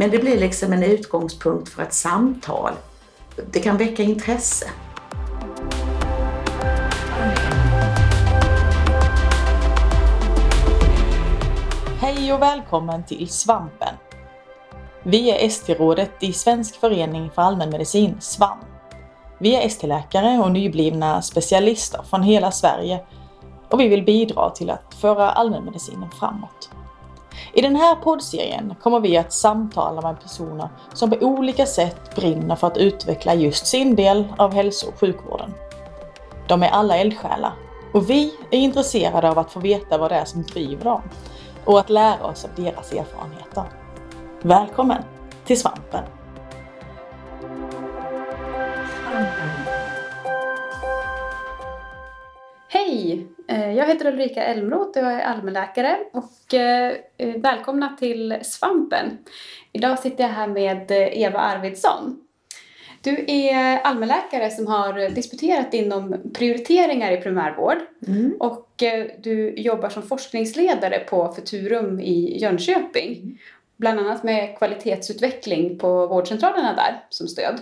Men 0.00 0.10
det 0.10 0.18
blir 0.18 0.40
liksom 0.40 0.72
en 0.72 0.82
utgångspunkt 0.82 1.68
för 1.68 1.82
ett 1.82 1.94
samtal. 1.94 2.72
Det 3.50 3.60
kan 3.60 3.76
väcka 3.76 4.02
intresse. 4.02 4.66
Hej 12.00 12.32
och 12.32 12.42
välkommen 12.42 13.04
till 13.04 13.28
Svampen. 13.28 13.94
Vi 15.02 15.30
är 15.30 15.46
ST-rådet 15.46 16.12
i 16.20 16.32
Svensk 16.32 16.80
förening 16.80 17.30
för 17.34 17.42
allmänmedicin, 17.42 18.16
SVAM. 18.20 18.58
Vi 19.38 19.54
är 19.54 19.66
ST-läkare 19.66 20.38
och 20.38 20.52
nyblivna 20.52 21.22
specialister 21.22 22.02
från 22.10 22.22
hela 22.22 22.50
Sverige 22.50 23.04
och 23.68 23.80
vi 23.80 23.88
vill 23.88 24.04
bidra 24.04 24.50
till 24.50 24.70
att 24.70 24.94
föra 24.94 25.30
allmänmedicinen 25.30 26.10
framåt. 26.10 26.79
I 27.52 27.60
den 27.60 27.76
här 27.76 27.94
poddserien 27.94 28.74
kommer 28.82 29.00
vi 29.00 29.16
att 29.16 29.32
samtala 29.32 30.00
med 30.00 30.20
personer 30.22 30.68
som 30.92 31.10
på 31.10 31.16
olika 31.20 31.66
sätt 31.66 32.14
brinner 32.16 32.56
för 32.56 32.66
att 32.66 32.76
utveckla 32.76 33.34
just 33.34 33.66
sin 33.66 33.96
del 33.96 34.24
av 34.38 34.52
hälso 34.54 34.88
och 34.88 35.00
sjukvården. 35.00 35.54
De 36.48 36.62
är 36.62 36.68
alla 36.68 36.96
eldsjälar 36.96 37.52
och 37.94 38.10
vi 38.10 38.34
är 38.50 38.58
intresserade 38.58 39.30
av 39.30 39.38
att 39.38 39.52
få 39.52 39.60
veta 39.60 39.98
vad 39.98 40.10
det 40.10 40.14
är 40.14 40.24
som 40.24 40.42
driver 40.42 40.84
dem 40.84 41.02
och 41.64 41.80
att 41.80 41.90
lära 41.90 42.26
oss 42.26 42.44
av 42.44 42.50
deras 42.64 42.92
erfarenheter. 42.92 43.64
Välkommen 44.42 45.02
till 45.44 45.60
Svampen! 45.60 46.19
Hej! 52.90 53.26
Eh, 53.48 53.72
jag 53.72 53.86
heter 53.86 54.06
Ulrika 54.06 54.44
Elmroth 54.44 54.98
och 54.98 55.04
jag 55.04 55.12
är 55.12 55.20
allmänläkare 55.20 55.98
och 56.12 56.54
eh, 56.54 56.94
eh, 57.18 57.36
välkomna 57.36 57.96
till 57.98 58.36
Svampen. 58.42 59.18
Idag 59.72 59.98
sitter 59.98 60.24
jag 60.24 60.30
här 60.30 60.46
med 60.46 60.86
Eva 60.90 61.38
Arvidsson. 61.38 62.20
Du 63.02 63.24
är 63.28 63.78
allmänläkare 63.78 64.50
som 64.50 64.66
har 64.66 65.10
disputerat 65.10 65.74
inom 65.74 66.16
prioriteringar 66.34 67.12
i 67.12 67.16
primärvård 67.16 67.78
mm. 68.06 68.36
och 68.40 68.82
du 69.18 69.54
jobbar 69.56 69.88
som 69.88 70.02
forskningsledare 70.02 70.98
på 70.98 71.32
Futurum 71.32 72.00
i 72.00 72.38
Jönköping. 72.38 73.16
Mm. 73.16 73.38
Bland 73.76 74.00
annat 74.00 74.22
med 74.22 74.58
kvalitetsutveckling 74.58 75.78
på 75.78 76.06
vårdcentralerna 76.06 76.74
där 76.74 77.04
som 77.08 77.28
stöd. 77.28 77.60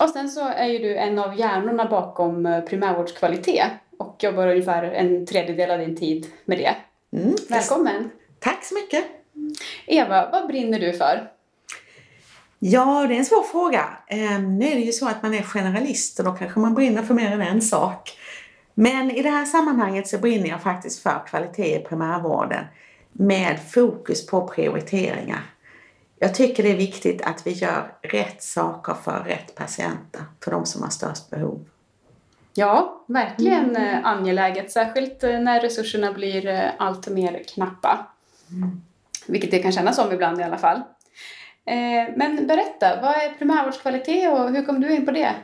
Och 0.00 0.10
sen 0.10 0.28
så 0.28 0.48
är 0.48 0.66
ju 0.66 0.78
du 0.78 0.96
en 0.96 1.18
av 1.18 1.38
hjärnorna 1.38 1.84
bakom 1.84 2.62
primärvårdskvalitet 2.68 3.70
och 3.98 4.16
jobbar 4.24 4.48
ungefär 4.48 4.82
en 4.82 5.26
tredjedel 5.26 5.70
av 5.70 5.78
din 5.78 5.96
tid 5.96 6.26
med 6.44 6.58
det. 6.58 6.76
Mm, 7.18 7.34
Välkommen! 7.48 8.10
Tack 8.38 8.64
så 8.64 8.74
mycket! 8.74 9.04
Eva, 9.86 10.30
vad 10.30 10.46
brinner 10.46 10.80
du 10.80 10.92
för? 10.92 11.30
Ja, 12.58 13.06
det 13.08 13.14
är 13.14 13.18
en 13.18 13.24
svår 13.24 13.42
fråga. 13.42 13.98
Ehm, 14.08 14.58
nu 14.58 14.66
är 14.66 14.74
det 14.74 14.80
ju 14.80 14.92
så 14.92 15.08
att 15.08 15.22
man 15.22 15.34
är 15.34 15.42
generalist 15.42 16.18
och 16.18 16.24
då 16.24 16.32
kanske 16.32 16.60
man 16.60 16.74
brinner 16.74 17.02
för 17.02 17.14
mer 17.14 17.32
än 17.32 17.42
en 17.42 17.62
sak. 17.62 18.18
Men 18.74 19.10
i 19.10 19.22
det 19.22 19.30
här 19.30 19.44
sammanhanget 19.44 20.08
så 20.08 20.18
brinner 20.18 20.48
jag 20.48 20.62
faktiskt 20.62 21.02
för 21.02 21.26
kvalitet 21.26 21.76
i 21.76 21.84
primärvården 21.84 22.64
med 23.12 23.58
fokus 23.70 24.26
på 24.26 24.48
prioriteringar. 24.48 25.42
Jag 26.18 26.34
tycker 26.34 26.62
det 26.62 26.70
är 26.70 26.76
viktigt 26.76 27.22
att 27.22 27.46
vi 27.46 27.50
gör 27.50 27.92
rätt 28.02 28.42
saker 28.42 28.94
för 29.04 29.24
rätt 29.26 29.54
patienter, 29.54 30.22
för 30.44 30.50
de 30.50 30.66
som 30.66 30.82
har 30.82 30.90
störst 30.90 31.30
behov. 31.30 31.64
Ja, 32.56 33.04
verkligen 33.06 33.76
mm. 33.76 33.94
Eh, 33.94 34.06
angeläget, 34.06 34.72
särskilt 34.72 35.24
eh, 35.24 35.40
när 35.40 35.60
resurserna 35.60 36.12
blir 36.12 36.46
eh, 36.46 36.70
allt 36.78 37.08
mer 37.08 37.42
knappa. 37.54 38.06
Mm. 38.50 38.80
Vilket 39.26 39.50
det 39.50 39.58
kan 39.58 39.72
kännas 39.72 39.96
som 39.96 40.12
ibland 40.12 40.40
i 40.40 40.42
alla 40.42 40.58
fall. 40.58 40.80
Men 42.16 42.46
berätta, 42.46 43.00
vad 43.02 43.10
är 43.10 43.38
primärvårdskvalitet 43.38 44.32
och 44.32 44.50
hur 44.50 44.62
kom 44.62 44.80
du 44.80 44.94
in 44.94 45.06
på 45.06 45.10
det? 45.10 45.34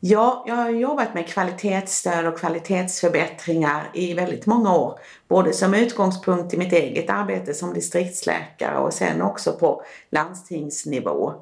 Ja, 0.00 0.44
jag 0.46 0.54
har 0.54 0.70
jobbat 0.70 1.14
med 1.14 1.28
kvalitetsstöd 1.28 2.26
och 2.26 2.38
kvalitetsförbättringar 2.38 3.90
i 3.94 4.14
väldigt 4.14 4.46
många 4.46 4.76
år. 4.76 4.98
Både 5.28 5.52
som 5.52 5.74
utgångspunkt 5.74 6.54
i 6.54 6.56
mitt 6.56 6.72
eget 6.72 7.10
arbete 7.10 7.54
som 7.54 7.74
distriktsläkare 7.74 8.78
och 8.78 8.92
sen 8.92 9.22
också 9.22 9.52
på 9.52 9.82
landstingsnivå. 10.10 11.32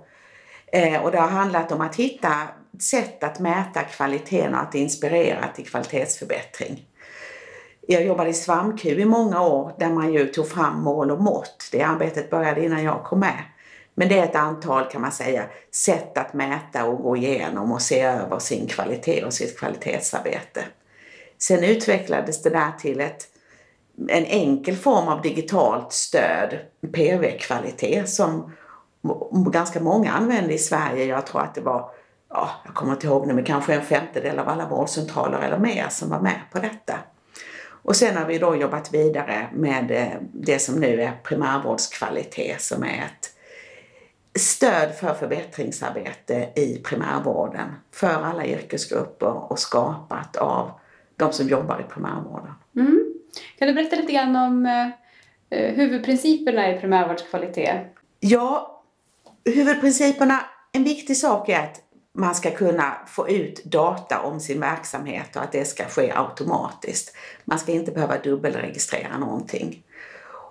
Och 1.02 1.10
det 1.10 1.18
har 1.18 1.28
handlat 1.28 1.72
om 1.72 1.80
att 1.80 1.96
hitta 1.96 2.48
sätt 2.82 3.24
att 3.24 3.40
mäta 3.40 3.82
kvaliteten 3.82 4.54
och 4.54 4.60
att 4.60 4.74
inspirera 4.74 5.48
till 5.48 5.66
kvalitetsförbättring. 5.66 6.86
Jag 7.88 8.04
jobbade 8.04 8.30
i 8.30 8.34
SVAMQ 8.34 8.84
i 8.86 9.04
många 9.04 9.42
år 9.42 9.72
där 9.78 9.90
man 9.90 10.12
ju 10.12 10.26
tog 10.26 10.48
fram 10.48 10.80
mål 10.82 11.10
och 11.10 11.20
mått. 11.20 11.68
Det 11.72 11.82
arbetet 11.82 12.30
började 12.30 12.64
innan 12.64 12.84
jag 12.84 13.04
kom 13.04 13.20
med. 13.20 13.42
Men 13.94 14.08
det 14.08 14.18
är 14.18 14.24
ett 14.24 14.36
antal 14.36 14.90
kan 14.90 15.00
man 15.00 15.12
säga 15.12 15.44
sätt 15.70 16.18
att 16.18 16.34
mäta 16.34 16.84
och 16.84 17.02
gå 17.02 17.16
igenom 17.16 17.72
och 17.72 17.82
se 17.82 18.00
över 18.00 18.38
sin 18.38 18.66
kvalitet 18.66 19.24
och 19.24 19.32
sitt 19.32 19.58
kvalitetsarbete. 19.58 20.64
Sen 21.38 21.64
utvecklades 21.64 22.42
det 22.42 22.50
där 22.50 22.72
till 22.78 23.00
ett, 23.00 23.28
en 24.08 24.24
enkel 24.24 24.76
form 24.76 25.08
av 25.08 25.22
digitalt 25.22 25.92
stöd, 25.92 26.58
PV-kvalitet, 26.92 28.06
som 28.06 28.52
ganska 29.52 29.80
många 29.80 30.12
använde 30.12 30.54
i 30.54 30.58
Sverige. 30.58 31.04
Jag 31.04 31.26
tror 31.26 31.40
att 31.40 31.54
det 31.54 31.60
var 31.60 31.90
ja, 32.36 32.50
jag 32.64 32.74
kommer 32.74 32.92
inte 32.92 33.06
ihåg 33.06 33.26
nu, 33.26 33.34
men 33.34 33.44
kanske 33.44 33.74
en 33.74 33.82
femtedel 33.82 34.38
av 34.38 34.48
alla 34.48 34.68
vårdcentraler 34.68 35.38
eller 35.38 35.58
mer 35.58 35.86
som 35.88 36.10
var 36.10 36.20
med 36.20 36.40
på 36.52 36.58
detta. 36.58 36.98
Och 37.68 37.96
sen 37.96 38.16
har 38.16 38.24
vi 38.24 38.38
då 38.38 38.56
jobbat 38.56 38.94
vidare 38.94 39.48
med 39.52 39.90
eh, 39.90 40.18
det 40.32 40.58
som 40.58 40.80
nu 40.80 41.02
är 41.02 41.12
primärvårdskvalitet 41.22 42.62
som 42.62 42.82
är 42.82 43.04
ett 43.04 43.32
stöd 44.38 44.94
för 44.94 45.14
förbättringsarbete 45.14 46.48
i 46.56 46.80
primärvården 46.84 47.74
för 47.92 48.22
alla 48.22 48.46
yrkesgrupper 48.46 49.52
och 49.52 49.58
skapat 49.58 50.36
av 50.36 50.70
de 51.16 51.32
som 51.32 51.48
jobbar 51.48 51.80
i 51.80 51.92
primärvården. 51.92 52.54
Mm. 52.76 53.14
Kan 53.58 53.68
du 53.68 53.74
berätta 53.74 53.96
lite 53.96 54.12
grann 54.12 54.36
om 54.36 54.66
eh, 54.66 54.88
eh 55.58 55.74
huvudprinciperna 55.74 56.74
i 56.74 56.80
primärvårdskvalitet? 56.80 57.94
Ja, 58.20 58.82
huvudprinciperna, 59.44 60.40
en 60.72 60.84
viktig 60.84 61.16
sak 61.16 61.48
är 61.48 61.60
att 61.60 61.85
man 62.16 62.34
ska 62.34 62.50
kunna 62.50 62.94
få 63.06 63.28
ut 63.28 63.64
data 63.64 64.20
om 64.20 64.40
sin 64.40 64.60
verksamhet 64.60 65.36
och 65.36 65.42
att 65.42 65.52
det 65.52 65.64
ska 65.64 65.84
ske 65.84 66.12
automatiskt. 66.16 67.16
Man 67.44 67.58
ska 67.58 67.72
inte 67.72 67.92
behöva 67.92 68.18
dubbelregistrera 68.18 69.18
någonting. 69.18 69.82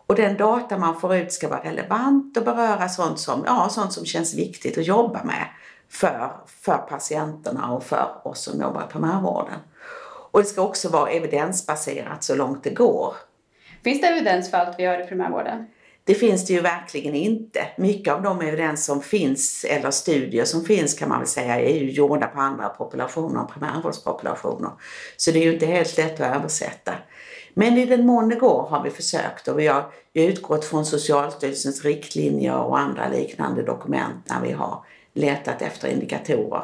Och 0.08 0.16
den 0.16 0.38
data 0.38 0.78
man 0.78 1.00
får 1.00 1.16
ut 1.16 1.34
ska 1.34 1.50
vara 1.50 1.64
relevant 1.64 2.38
och 2.38 2.44
beröra 2.44 2.90
sånt 2.90 3.20
som, 3.20 3.44
ja, 3.46 3.70
sånt 3.70 3.94
som 3.94 4.06
känns 4.06 4.36
viktigt 4.36 4.78
att 4.78 4.86
jobba 4.86 5.24
med 5.24 5.48
för, 5.90 6.32
för 6.46 6.78
patienterna 6.78 7.72
och 7.72 7.84
för 7.84 8.28
oss 8.28 8.44
som 8.44 8.62
jobbar 8.62 8.84
i 8.90 8.92
primärvården. 8.92 9.60
Och 10.32 10.40
det 10.42 10.48
ska 10.48 10.62
också 10.62 10.90
vara 10.90 11.10
evidensbaserat 11.10 12.24
så 12.24 12.36
långt 12.36 12.64
det 12.64 12.70
går. 12.70 13.14
Finns 13.84 14.02
det 14.02 14.08
evidens 14.08 14.52
för 14.52 14.58
allt 14.58 14.80
vi 14.80 14.84
gör 14.84 15.04
i 15.04 15.08
primärvården? 15.08 15.66
Det 16.08 16.14
finns 16.14 16.46
det 16.46 16.54
ju 16.54 16.62
verkligen 16.62 17.16
inte. 17.16 17.68
Mycket 17.78 18.14
av 18.14 18.22
de 18.22 18.42
evidens 18.42 18.86
som 18.86 19.02
finns, 19.02 19.66
eller 19.70 19.92
studier 19.92 20.46
som 20.46 20.66
finns 20.66 20.94
kan 20.94 21.10
man 21.10 21.20
väl 21.20 21.28
säga, 21.28 21.60
är 21.60 21.76
ju 21.76 21.92
gjorda 21.92 22.28
på 22.28 22.40
andra 22.40 22.70
populationer, 22.70 23.46
primärvårdspopulationer. 23.54 24.72
Så 25.18 25.32
det 25.32 25.40
är 25.40 25.44
ju 25.44 25.54
inte 25.54 25.66
helt 25.66 25.98
lätt 25.98 26.22
att 26.22 26.36
översätta. 26.36 26.94
Men 27.54 27.78
i 27.78 27.86
den 27.86 28.06
mån 28.06 28.30
det 28.30 28.36
går 28.36 28.68
har 28.70 28.84
vi 28.84 28.90
försökt 28.90 29.48
och 29.48 29.60
vi 29.60 29.68
har 29.68 29.92
utgått 30.14 30.66
från 30.66 30.86
Socialstyrelsens 30.86 31.86
riktlinjer 31.86 32.58
och 32.58 32.80
andra 32.80 33.08
liknande 33.10 33.64
dokument 33.64 34.26
när 34.26 34.42
vi 34.42 34.52
har 34.52 34.86
letat 35.14 35.62
efter 35.62 35.88
indikatorer. 35.88 36.64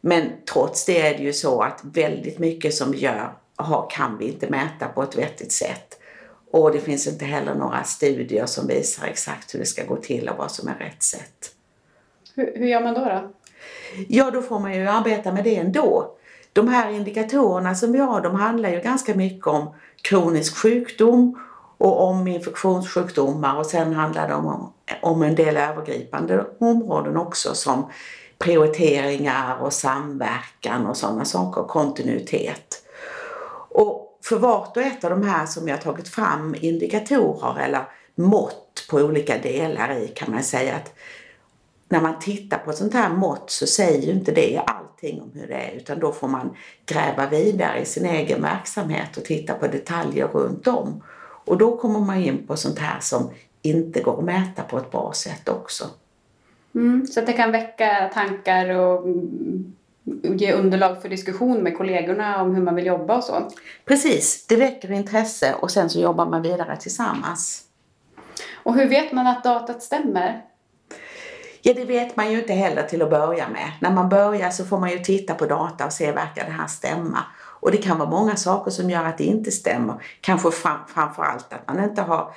Men 0.00 0.32
trots 0.52 0.84
det 0.84 1.00
är 1.00 1.18
det 1.18 1.22
ju 1.22 1.32
så 1.32 1.62
att 1.62 1.80
väldigt 1.82 2.38
mycket 2.38 2.74
som 2.74 2.92
vi 2.92 2.98
gör 2.98 3.32
kan 3.90 4.18
vi 4.18 4.24
inte 4.28 4.50
mäta 4.50 4.88
på 4.88 5.02
ett 5.02 5.18
vettigt 5.18 5.52
sätt. 5.52 6.00
Och 6.54 6.72
det 6.72 6.80
finns 6.80 7.06
inte 7.06 7.24
heller 7.24 7.54
några 7.54 7.84
studier 7.84 8.46
som 8.46 8.66
visar 8.66 9.06
exakt 9.06 9.54
hur 9.54 9.58
det 9.58 9.66
ska 9.66 9.84
gå 9.84 9.96
till 9.96 10.28
och 10.28 10.38
vad 10.38 10.50
som 10.50 10.68
är 10.68 10.74
rätt 10.74 11.02
sätt. 11.02 11.50
Hur, 12.34 12.52
hur 12.56 12.66
gör 12.66 12.80
man 12.80 12.94
då, 12.94 13.00
då? 13.00 13.30
Ja, 14.08 14.30
då 14.30 14.42
får 14.42 14.58
man 14.58 14.74
ju 14.74 14.86
arbeta 14.86 15.32
med 15.32 15.44
det 15.44 15.56
ändå. 15.56 16.16
De 16.52 16.68
här 16.68 16.90
indikatorerna 16.90 17.74
som 17.74 17.92
vi 17.92 17.98
har, 17.98 18.20
de 18.20 18.34
handlar 18.34 18.70
ju 18.70 18.80
ganska 18.80 19.14
mycket 19.14 19.46
om 19.46 19.74
kronisk 20.02 20.56
sjukdom 20.56 21.40
och 21.78 22.02
om 22.02 22.28
infektionssjukdomar 22.28 23.58
och 23.58 23.66
sen 23.66 23.92
handlar 23.92 24.28
det 24.28 24.34
om, 24.34 24.72
om 25.02 25.22
en 25.22 25.34
del 25.34 25.56
övergripande 25.56 26.46
områden 26.58 27.16
också 27.16 27.54
som 27.54 27.90
prioriteringar 28.38 29.62
och 29.62 29.72
samverkan 29.72 30.86
och 30.86 30.96
sådana 30.96 31.24
saker, 31.24 31.62
kontinuitet. 31.62 32.82
Och 33.68 34.03
för 34.24 34.38
vart 34.38 34.76
och 34.76 34.82
ett 34.82 35.04
av 35.04 35.10
de 35.10 35.22
här 35.22 35.46
som 35.46 35.68
jag 35.68 35.80
tagit 35.80 36.08
fram 36.08 36.54
indikatorer 36.60 37.64
eller 37.64 37.84
mått 38.14 38.86
på 38.90 38.96
olika 38.96 39.38
delar 39.38 39.96
i 39.96 40.08
kan 40.08 40.30
man 40.30 40.42
säga 40.42 40.74
att 40.74 40.92
när 41.88 42.00
man 42.00 42.18
tittar 42.18 42.58
på 42.58 42.70
ett 42.70 42.76
sånt 42.76 42.94
här 42.94 43.08
mått 43.08 43.50
så 43.50 43.66
säger 43.66 44.00
ju 44.06 44.12
inte 44.12 44.32
det 44.32 44.62
allting 44.66 45.22
om 45.22 45.30
hur 45.34 45.46
det 45.46 45.54
är 45.54 45.72
utan 45.76 46.00
då 46.00 46.12
får 46.12 46.28
man 46.28 46.56
gräva 46.86 47.28
vidare 47.28 47.80
i 47.80 47.84
sin 47.84 48.06
egen 48.06 48.42
verksamhet 48.42 49.16
och 49.16 49.24
titta 49.24 49.54
på 49.54 49.66
detaljer 49.66 50.26
runt 50.26 50.66
om. 50.66 51.02
Och 51.46 51.58
då 51.58 51.76
kommer 51.76 52.00
man 52.00 52.16
in 52.16 52.46
på 52.46 52.56
sånt 52.56 52.78
här 52.78 53.00
som 53.00 53.30
inte 53.62 54.00
går 54.00 54.18
att 54.18 54.24
mäta 54.24 54.62
på 54.62 54.78
ett 54.78 54.90
bra 54.90 55.12
sätt 55.12 55.48
också. 55.48 55.84
Mm, 56.74 57.06
så 57.06 57.20
att 57.20 57.26
det 57.26 57.32
kan 57.32 57.52
väcka 57.52 58.10
tankar 58.14 58.68
och 58.68 59.06
ge 60.22 60.52
underlag 60.52 61.02
för 61.02 61.08
diskussion 61.08 61.62
med 61.62 61.76
kollegorna 61.76 62.42
om 62.42 62.54
hur 62.54 62.62
man 62.62 62.74
vill 62.74 62.86
jobba 62.86 63.16
och 63.16 63.24
så. 63.24 63.50
Precis, 63.84 64.46
det 64.46 64.56
väcker 64.56 64.92
intresse 64.92 65.54
och 65.54 65.70
sen 65.70 65.90
så 65.90 66.00
jobbar 66.00 66.26
man 66.26 66.42
vidare 66.42 66.76
tillsammans. 66.76 67.62
Och 68.62 68.74
hur 68.74 68.88
vet 68.88 69.12
man 69.12 69.26
att 69.26 69.44
datat 69.44 69.82
stämmer? 69.82 70.42
Ja, 71.62 71.74
det 71.74 71.84
vet 71.84 72.16
man 72.16 72.32
ju 72.32 72.38
inte 72.38 72.52
heller 72.52 72.82
till 72.82 73.02
att 73.02 73.10
börja 73.10 73.48
med. 73.48 73.72
När 73.80 73.90
man 73.90 74.08
börjar 74.08 74.50
så 74.50 74.64
får 74.64 74.78
man 74.78 74.90
ju 74.90 74.98
titta 74.98 75.34
på 75.34 75.46
data 75.46 75.86
och 75.86 75.92
se, 75.92 76.12
verkar 76.12 76.44
det 76.44 76.52
här 76.52 76.66
stämma? 76.66 77.18
Och 77.36 77.70
det 77.70 77.76
kan 77.76 77.98
vara 77.98 78.10
många 78.10 78.36
saker 78.36 78.70
som 78.70 78.90
gör 78.90 79.04
att 79.04 79.18
det 79.18 79.24
inte 79.24 79.50
stämmer. 79.50 80.02
Kanske 80.20 80.50
fram, 80.50 80.78
framförallt 80.88 81.52
att 81.52 81.68
man 81.68 81.84
inte 81.84 82.02
har 82.02 82.34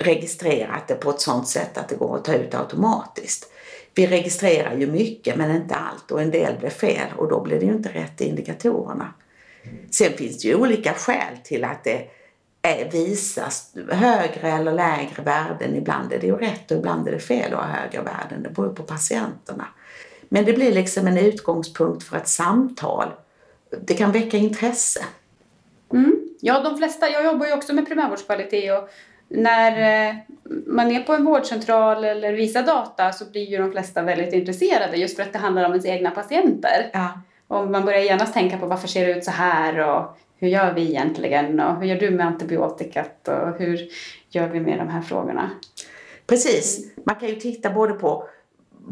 registrerat 0.00 0.88
det 0.88 0.94
på 0.94 1.10
ett 1.10 1.20
sådant 1.20 1.48
sätt 1.48 1.78
att 1.78 1.88
det 1.88 1.96
går 1.96 2.16
att 2.16 2.24
ta 2.24 2.34
ut 2.34 2.54
automatiskt. 2.54 3.50
Vi 3.94 4.06
registrerar 4.06 4.74
ju 4.74 4.86
mycket 4.86 5.36
men 5.36 5.56
inte 5.56 5.74
allt 5.74 6.10
och 6.10 6.22
en 6.22 6.30
del 6.30 6.58
blir 6.58 6.70
fel 6.70 7.08
och 7.16 7.28
då 7.28 7.40
blir 7.40 7.60
det 7.60 7.66
ju 7.66 7.72
inte 7.72 7.88
rätt 7.88 8.20
i 8.20 8.28
indikatorerna. 8.28 9.14
Sen 9.90 10.12
finns 10.12 10.42
det 10.42 10.48
ju 10.48 10.54
olika 10.54 10.94
skäl 10.94 11.36
till 11.44 11.64
att 11.64 11.84
det 11.84 12.10
är, 12.62 12.90
visas 12.90 13.74
högre 13.90 14.50
eller 14.50 14.72
lägre 14.72 15.22
värden. 15.22 15.76
Ibland 15.76 16.12
är 16.12 16.18
det 16.18 16.26
ju 16.26 16.36
rätt 16.36 16.70
och 16.70 16.76
ibland 16.76 17.08
är 17.08 17.12
det 17.12 17.18
fel 17.18 17.54
att 17.54 17.60
ha 17.60 17.66
högre 17.66 18.02
värden. 18.02 18.42
Det 18.42 18.50
beror 18.50 18.74
på 18.74 18.82
patienterna. 18.82 19.66
Men 20.28 20.44
det 20.44 20.52
blir 20.52 20.72
liksom 20.72 21.06
en 21.06 21.18
utgångspunkt 21.18 22.04
för 22.04 22.16
ett 22.16 22.28
samtal. 22.28 23.08
Det 23.80 23.94
kan 23.94 24.12
väcka 24.12 24.36
intresse. 24.36 25.04
Mm. 25.92 26.28
Ja, 26.40 26.60
de 26.60 26.78
flesta, 26.78 27.08
jag 27.08 27.24
jobbar 27.24 27.46
ju 27.46 27.52
också 27.52 27.72
med 27.72 27.86
primärvårdskvalitet 27.86 28.72
och 28.78 28.88
när 29.34 30.08
eh, 30.08 30.14
man 30.66 30.90
är 30.90 31.00
på 31.00 31.12
en 31.12 31.24
vårdcentral 31.24 32.04
eller 32.04 32.32
visar 32.32 32.62
data 32.62 33.12
så 33.12 33.24
blir 33.24 33.44
ju 33.44 33.58
de 33.58 33.72
flesta 33.72 34.02
väldigt 34.02 34.34
intresserade 34.34 34.96
just 34.96 35.16
för 35.16 35.22
att 35.22 35.32
det 35.32 35.38
handlar 35.38 35.64
om 35.64 35.70
ens 35.70 35.86
egna 35.86 36.10
patienter. 36.10 36.90
Ja. 36.92 37.20
Och 37.48 37.70
man 37.70 37.84
börjar 37.84 38.00
genast 38.00 38.34
tänka 38.34 38.58
på 38.58 38.66
varför 38.66 38.88
ser 38.88 39.06
det 39.06 39.12
ut 39.12 39.24
så 39.24 39.30
här 39.30 39.78
och 39.78 40.18
hur 40.36 40.48
gör 40.48 40.74
vi 40.74 40.82
egentligen 40.82 41.60
och 41.60 41.76
hur 41.76 41.86
gör 41.86 41.96
du 41.96 42.10
med 42.10 42.26
antibiotikat 42.26 43.28
och 43.28 43.58
hur 43.58 43.88
gör 44.28 44.48
vi 44.48 44.60
med 44.60 44.78
de 44.78 44.88
här 44.88 45.02
frågorna? 45.02 45.50
Precis. 46.26 46.92
Man 47.04 47.16
kan 47.16 47.28
ju 47.28 47.34
titta 47.34 47.70
både 47.70 47.94
på, 47.94 48.28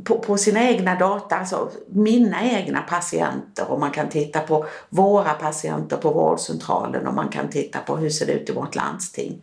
på, 0.05 0.19
på 0.19 0.37
sina 0.37 0.69
egna 0.69 0.95
data, 0.95 1.37
alltså 1.37 1.71
mina 1.89 2.43
egna 2.43 2.81
patienter 2.81 3.71
och 3.71 3.81
man 3.81 3.91
kan 3.91 4.09
titta 4.09 4.41
på 4.41 4.67
våra 4.89 5.33
patienter 5.33 5.97
på 5.97 6.11
vårdcentralen 6.11 7.07
och 7.07 7.15
man 7.15 7.29
kan 7.29 7.49
titta 7.49 7.79
på 7.79 7.97
hur 7.97 8.11
ser 8.11 8.27
det 8.27 8.33
ut 8.33 8.51
i 8.51 8.53
vårt 8.53 8.75
landsting 8.75 9.43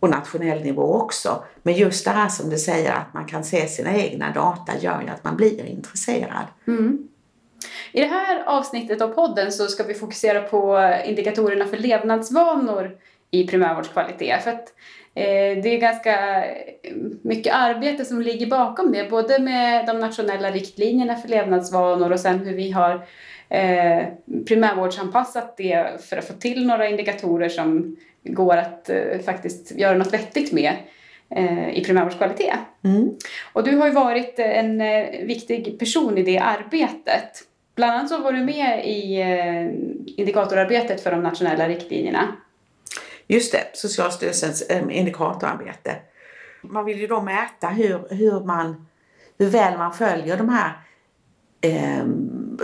och 0.00 0.10
nationell 0.10 0.62
nivå 0.62 0.94
också. 0.94 1.44
Men 1.62 1.74
just 1.74 2.04
det 2.04 2.10
här 2.10 2.28
som 2.28 2.50
du 2.50 2.58
säger 2.58 2.92
att 2.92 3.14
man 3.14 3.26
kan 3.26 3.44
se 3.44 3.66
sina 3.66 3.96
egna 3.96 4.32
data 4.32 4.72
gör 4.80 5.02
ju 5.02 5.08
att 5.08 5.24
man 5.24 5.36
blir 5.36 5.66
intresserad. 5.66 6.46
Mm. 6.66 7.08
I 7.92 8.00
det 8.00 8.06
här 8.06 8.44
avsnittet 8.46 9.02
av 9.02 9.08
podden 9.08 9.52
så 9.52 9.66
ska 9.66 9.82
vi 9.82 9.94
fokusera 9.94 10.42
på 10.42 10.92
indikatorerna 11.04 11.66
för 11.66 11.76
levnadsvanor 11.76 12.96
i 13.30 13.46
primärvårdskvalitet. 13.46 14.42
För 14.42 14.50
att 14.50 14.72
eh, 15.14 15.62
det 15.62 15.68
är 15.68 15.80
ganska 15.80 16.44
eh, 16.44 16.52
mycket 17.22 17.54
arbete 17.54 18.04
som 18.04 18.22
ligger 18.22 18.46
bakom 18.46 18.92
det, 18.92 19.10
både 19.10 19.38
med 19.38 19.86
de 19.86 20.00
nationella 20.00 20.50
riktlinjerna 20.50 21.16
för 21.16 21.28
levnadsvanor 21.28 22.12
och 22.12 22.20
sen 22.20 22.38
hur 22.38 22.54
vi 22.54 22.70
har 22.70 23.06
eh, 23.48 24.06
primärvårdsanpassat 24.48 25.56
det 25.56 26.04
för 26.08 26.16
att 26.16 26.26
få 26.28 26.32
till 26.32 26.66
några 26.66 26.88
indikatorer 26.88 27.48
som 27.48 27.96
går 28.28 28.56
att 28.56 28.90
eh, 28.90 29.18
faktiskt 29.24 29.70
göra 29.70 29.98
något 29.98 30.12
vettigt 30.12 30.52
med 30.52 30.76
eh, 31.30 31.70
i 31.70 31.84
primärvårdskvalitet. 31.84 32.58
Mm. 32.84 33.14
Och 33.52 33.64
du 33.64 33.76
har 33.76 33.86
ju 33.86 33.92
varit 33.92 34.38
en 34.38 34.80
eh, 34.80 35.26
viktig 35.26 35.78
person 35.78 36.18
i 36.18 36.22
det 36.22 36.38
arbetet. 36.38 37.44
Bland 37.74 37.92
annat 37.92 38.08
så 38.08 38.18
var 38.18 38.32
du 38.32 38.44
med 38.44 38.86
i 38.86 39.20
eh, 39.20 39.66
indikatorarbetet 40.16 41.00
för 41.00 41.10
de 41.10 41.22
nationella 41.22 41.68
riktlinjerna. 41.68 42.36
Just 43.26 43.52
det, 43.52 43.64
Socialstyrelsens 43.74 44.62
eh, 44.62 44.82
indikatorarbete. 44.90 45.96
Man 46.62 46.84
vill 46.84 47.00
ju 47.00 47.06
då 47.06 47.22
mäta 47.22 47.68
hur, 47.68 48.14
hur, 48.14 48.44
man, 48.44 48.86
hur 49.38 49.46
väl 49.46 49.78
man 49.78 49.92
följer 49.92 50.36
de 50.36 50.48
här 50.48 50.72
eh, 51.60 52.04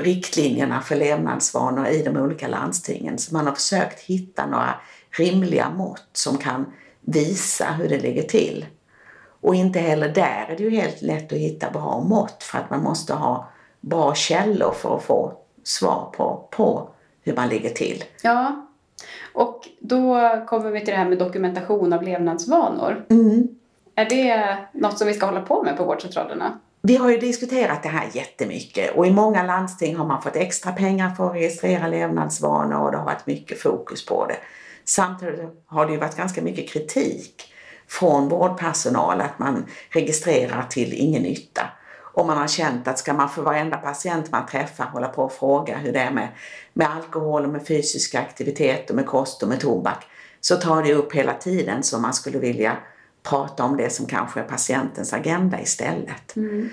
riktlinjerna 0.03 0.81
för 0.81 0.97
levnadsvanor 0.97 1.87
i 1.87 2.03
de 2.03 2.17
olika 2.17 2.49
landstingen. 2.49 3.19
Så 3.19 3.35
man 3.35 3.47
har 3.47 3.55
försökt 3.55 4.01
hitta 4.01 4.47
några 4.47 4.75
rimliga 5.19 5.71
mått 5.71 6.09
som 6.13 6.39
kan 6.39 6.73
visa 7.01 7.65
hur 7.65 7.89
det 7.89 7.99
ligger 7.99 8.23
till. 8.23 8.67
Och 9.41 9.55
inte 9.55 9.79
heller 9.79 10.09
där 10.09 10.47
är 10.51 10.57
det 10.57 10.63
ju 10.63 10.71
helt 10.71 11.03
lätt 11.03 11.33
att 11.33 11.39
hitta 11.39 11.71
bra 11.71 12.01
mått 12.01 12.43
för 12.43 12.59
att 12.59 12.71
man 12.71 12.83
måste 12.83 13.15
ha 13.15 13.49
bra 13.81 14.15
källor 14.15 14.73
för 14.73 14.97
att 14.97 15.03
få 15.03 15.33
svar 15.65 16.13
på, 16.17 16.49
på 16.51 16.89
hur 17.23 17.37
man 17.37 17.49
ligger 17.49 17.71
till. 17.71 18.05
Ja, 18.23 18.67
och 19.33 19.69
då 19.81 20.21
kommer 20.47 20.71
vi 20.71 20.81
till 20.81 20.91
det 20.91 20.97
här 20.97 21.09
med 21.09 21.19
dokumentation 21.19 21.93
av 21.93 22.03
levnadsvanor. 22.03 23.05
Mm. 23.11 23.49
Är 23.95 24.05
det 24.05 24.59
något 24.73 24.99
som 24.99 25.07
vi 25.07 25.15
ska 25.15 25.27
hålla 25.27 25.41
på 25.41 25.63
med 25.63 25.77
på 25.77 25.85
vårdcentralerna? 25.85 26.61
Vi 26.83 26.97
har 26.97 27.11
ju 27.11 27.19
diskuterat 27.19 27.83
det 27.83 27.89
här 27.89 28.11
jättemycket 28.13 28.97
och 28.97 29.07
i 29.07 29.11
många 29.11 29.43
landsting 29.43 29.97
har 29.97 30.07
man 30.07 30.23
fått 30.23 30.37
extra 30.37 30.73
pengar 30.73 31.11
för 31.11 31.27
att 31.27 31.35
registrera 31.35 31.89
levnadsvanor 31.89 32.85
och 32.85 32.91
det 32.91 32.99
har 32.99 33.05
varit 33.05 33.27
mycket 33.27 33.61
fokus 33.61 34.07
på 34.07 34.27
det. 34.27 34.37
Samtidigt 34.85 35.41
har 35.67 35.87
det 35.87 35.93
ju 35.93 35.99
varit 35.99 36.17
ganska 36.17 36.43
mycket 36.43 36.69
kritik 36.69 37.53
från 37.89 38.29
vårdpersonal 38.29 39.21
att 39.21 39.39
man 39.39 39.67
registrerar 39.91 40.67
till 40.71 40.93
ingen 40.93 41.23
nytta. 41.23 41.63
Och 42.15 42.27
man 42.27 42.39
har 42.39 42.49
känt 42.49 42.89
att 42.89 42.99
ska 42.99 43.13
man 43.13 43.29
för 43.29 43.43
varenda 43.43 43.77
patient 43.77 44.33
man 44.33 44.47
träffar 44.47 44.85
hålla 44.85 45.09
på 45.09 45.23
och 45.23 45.33
fråga 45.33 45.77
hur 45.77 45.93
det 45.93 46.01
är 46.01 46.11
med, 46.11 46.29
med 46.73 46.91
alkohol 46.91 47.45
och 47.45 47.51
med 47.51 47.67
fysisk 47.67 48.15
aktivitet 48.15 48.91
och 48.91 48.97
med 48.97 49.07
kost 49.07 49.43
och 49.43 49.49
med 49.49 49.61
tobak 49.61 50.07
så 50.41 50.57
tar 50.57 50.83
det 50.83 50.95
upp 50.95 51.13
hela 51.13 51.35
tiden 51.35 51.83
så 51.83 51.99
man 51.99 52.15
skulle 52.15 52.39
vilja 52.39 52.77
prata 53.23 53.65
om 53.65 53.77
det 53.77 53.91
som 53.91 54.07
kanske 54.07 54.41
är 54.41 54.45
patientens 54.45 55.13
agenda 55.13 55.61
istället. 55.61 56.37
Mm. 56.37 56.71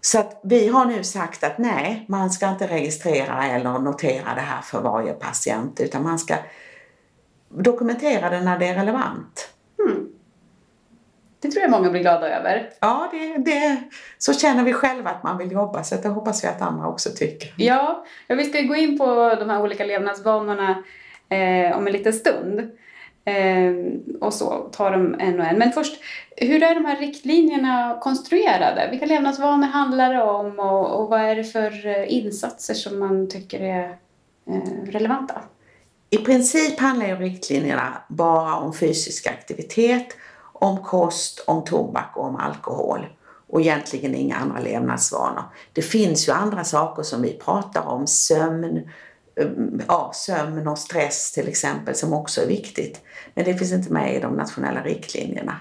Så 0.00 0.18
att 0.18 0.40
vi 0.44 0.68
har 0.68 0.84
nu 0.84 1.04
sagt 1.04 1.44
att 1.44 1.58
nej, 1.58 2.04
man 2.08 2.30
ska 2.30 2.48
inte 2.48 2.66
registrera 2.66 3.46
eller 3.46 3.78
notera 3.78 4.34
det 4.34 4.40
här 4.40 4.62
för 4.62 4.80
varje 4.80 5.12
patient 5.12 5.80
utan 5.80 6.02
man 6.02 6.18
ska 6.18 6.34
dokumentera 7.48 8.30
det 8.30 8.40
när 8.40 8.58
det 8.58 8.66
är 8.66 8.74
relevant. 8.74 9.54
Mm. 9.78 10.08
Det 11.40 11.50
tror 11.50 11.62
jag 11.62 11.70
många 11.70 11.90
blir 11.90 12.00
glada 12.00 12.28
över. 12.28 12.70
Ja, 12.80 13.08
det, 13.12 13.38
det, 13.38 13.82
så 14.18 14.32
känner 14.32 14.64
vi 14.64 14.72
själva 14.72 15.10
att 15.10 15.22
man 15.22 15.38
vill 15.38 15.52
jobba 15.52 15.84
så 15.84 15.94
det 15.94 16.08
hoppas 16.08 16.44
vi 16.44 16.48
att 16.48 16.62
andra 16.62 16.88
också 16.88 17.10
tycker. 17.10 17.54
Ja, 17.56 18.04
vi 18.28 18.44
ska 18.44 18.60
gå 18.60 18.74
in 18.74 18.98
på 18.98 19.34
de 19.38 19.50
här 19.50 19.62
olika 19.62 19.84
levnadsvanorna 19.84 20.82
eh, 21.28 21.76
om 21.76 21.86
en 21.86 21.92
liten 21.92 22.12
stund. 22.12 22.70
Eh, 23.24 23.74
och 24.20 24.34
så, 24.34 24.68
ta 24.72 24.90
dem 24.90 25.16
en 25.18 25.40
och 25.40 25.46
en. 25.46 25.58
Men 25.58 25.72
först, 25.72 26.00
hur 26.36 26.62
är 26.62 26.74
de 26.74 26.84
här 26.84 26.96
riktlinjerna 26.96 27.98
konstruerade? 28.02 28.88
Vilka 28.90 29.06
levnadsvanor 29.06 29.66
handlar 29.66 30.14
det 30.14 30.22
om 30.22 30.58
och, 30.58 31.00
och 31.00 31.08
vad 31.08 31.20
är 31.20 31.36
det 31.36 31.44
för 31.44 31.86
eh, 31.86 32.14
insatser 32.14 32.74
som 32.74 32.98
man 32.98 33.28
tycker 33.28 33.60
är 33.60 33.96
eh, 34.50 34.92
relevanta? 34.92 35.40
I 36.10 36.18
princip 36.18 36.80
handlar 36.80 37.06
ju 37.06 37.16
riktlinjerna 37.16 38.02
bara 38.08 38.54
om 38.54 38.74
fysisk 38.74 39.26
aktivitet, 39.26 40.06
om 40.52 40.82
kost, 40.82 41.44
om 41.46 41.64
tobak 41.64 42.16
och 42.16 42.24
om 42.24 42.36
alkohol 42.36 43.06
och 43.48 43.60
egentligen 43.60 44.14
inga 44.14 44.36
andra 44.36 44.60
levnadsvanor. 44.60 45.42
Det 45.72 45.82
finns 45.82 46.28
ju 46.28 46.32
andra 46.32 46.64
saker 46.64 47.02
som 47.02 47.22
vi 47.22 47.32
pratar 47.32 47.88
om, 47.88 48.06
sömn, 48.06 48.90
mm, 49.40 49.82
ja, 49.88 50.10
sömn 50.14 50.68
och 50.68 50.78
stress 50.78 51.32
till 51.32 51.48
exempel 51.48 51.94
som 51.94 52.12
också 52.12 52.42
är 52.42 52.46
viktigt. 52.46 53.00
Men 53.34 53.44
det 53.44 53.54
finns 53.54 53.72
inte 53.72 53.92
med 53.92 54.16
i 54.16 54.20
de 54.20 54.32
nationella 54.32 54.82
riktlinjerna. 54.82 55.60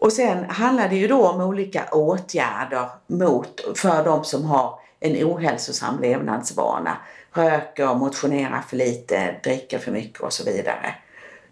Och 0.00 0.12
sen 0.12 0.50
handlar 0.50 0.88
det 0.88 0.96
ju 0.96 1.08
då 1.08 1.28
om 1.28 1.40
olika 1.40 1.88
åtgärder 1.92 2.88
mot, 3.06 3.60
för 3.78 4.04
de 4.04 4.24
som 4.24 4.44
har 4.44 4.80
en 5.00 5.24
ohälsosam 5.24 6.00
levnadsvana. 6.00 6.96
Röker, 7.32 7.94
motionerar 7.94 8.60
för 8.60 8.76
lite, 8.76 9.40
dricker 9.42 9.78
för 9.78 9.92
mycket 9.92 10.20
och 10.20 10.32
så 10.32 10.44
vidare. 10.44 10.94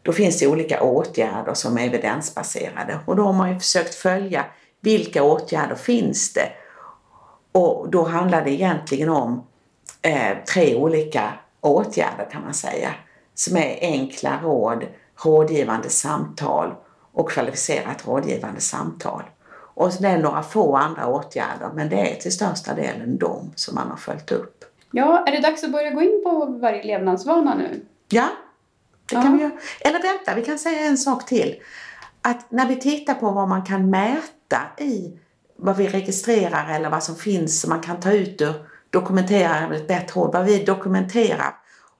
Då 0.02 0.12
finns 0.12 0.38
det 0.38 0.47
olika 0.47 0.83
åtgärder 0.83 1.55
som 1.55 1.78
är 1.78 1.87
evidensbaserade 1.87 2.99
och 3.07 3.17
då 3.17 3.23
har 3.23 3.33
man 3.33 3.52
ju 3.52 3.59
försökt 3.59 3.95
följa 3.95 4.45
vilka 4.81 5.23
åtgärder 5.23 5.75
finns 5.75 6.33
det? 6.33 6.49
Och 7.52 7.90
då 7.90 8.05
handlar 8.05 8.45
det 8.45 8.50
egentligen 8.50 9.09
om 9.09 9.47
eh, 10.02 10.37
tre 10.55 10.75
olika 10.75 11.33
åtgärder 11.61 12.28
kan 12.31 12.43
man 12.43 12.55
säga 12.55 12.95
som 13.35 13.57
är 13.57 13.78
enkla 13.81 14.40
råd, 14.43 14.87
rådgivande 15.25 15.88
samtal 15.88 16.75
och 17.12 17.31
kvalificerat 17.31 18.07
rådgivande 18.07 18.61
samtal. 18.61 19.23
Och 19.78 19.92
det 20.00 20.08
är 20.08 20.18
några 20.18 20.42
få 20.42 20.76
andra 20.76 21.06
åtgärder 21.06 21.70
men 21.75 21.88
det 21.88 22.11
är 22.12 22.14
till 22.14 22.32
största 22.32 22.75
delen 22.75 23.18
de 23.18 23.52
som 23.54 23.75
man 23.75 23.88
har 23.90 23.97
följt 23.97 24.32
upp. 24.32 24.64
Ja, 24.90 25.25
är 25.26 25.32
det 25.32 25.40
dags 25.40 25.64
att 25.64 25.73
börja 25.73 25.90
gå 25.90 26.02
in 26.02 26.20
på 26.25 26.47
varje 26.62 26.82
levnadsvana 26.82 27.54
nu? 27.54 27.80
Ja, 28.08 28.28
det 29.08 29.14
Ja. 29.14 29.23
kan 29.23 29.37
vi 29.37 29.42
göra. 29.42 29.52
Eller 29.80 30.02
vänta, 30.02 30.35
vi 30.35 30.42
kan 30.44 30.58
säga 30.58 30.80
en 30.80 30.99
sak 30.99 31.26
till. 31.26 31.54
att 32.23 32.50
när 32.50 32.66
vi 32.68 32.76
tittar 32.76 33.14
på 33.14 33.30
vad 33.30 33.49
man 33.49 33.62
kan 33.64 33.90
mäta 33.90 34.61
i 34.78 35.18
vad 35.56 35.76
vi 35.76 35.88
registrerar 35.88 36.75
eller 36.75 36.90
vad 36.90 37.02
som 37.02 37.16
finns 37.16 37.61
som 37.61 37.70
man 37.70 37.80
kan 37.80 38.00
ta 38.00 38.12
ut 38.12 38.40
ur, 38.42 38.54
dokumentera 38.90 39.54
är 39.54 39.73
ett 39.73 39.88
bättre 39.88 40.20
ord, 40.20 40.32
vad 40.32 40.44
vi 40.44 40.64
dokumenterar 40.64 41.54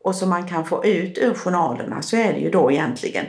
och 0.05 0.15
som 0.15 0.29
man 0.31 0.49
kan 0.49 0.65
få 0.65 0.85
ut 0.85 1.19
ur 1.19 1.35
journalerna 1.35 2.03
så 2.03 2.17
är 2.17 2.33
det 2.33 2.39
ju 2.39 2.51
då 2.51 2.71
egentligen 2.73 3.27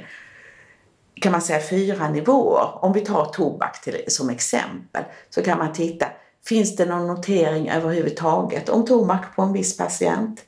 kan 1.21 1.31
man 1.31 1.41
säga 1.41 1.59
fyra 1.69 2.09
nivåer. 2.09 2.85
Om 2.85 2.93
vi 2.93 3.01
tar 3.01 3.25
tobak 3.25 3.81
till, 3.81 4.03
som 4.07 4.29
exempel 4.29 5.03
så 5.29 5.43
kan 5.43 5.57
man 5.57 5.73
titta, 5.73 6.05
finns 6.45 6.75
det 6.75 6.85
någon 6.85 7.07
notering 7.07 7.69
överhuvudtaget 7.69 8.69
om 8.69 8.85
tobak 8.85 9.35
på 9.35 9.41
en 9.41 9.53
viss 9.53 9.77
patient? 9.77 10.41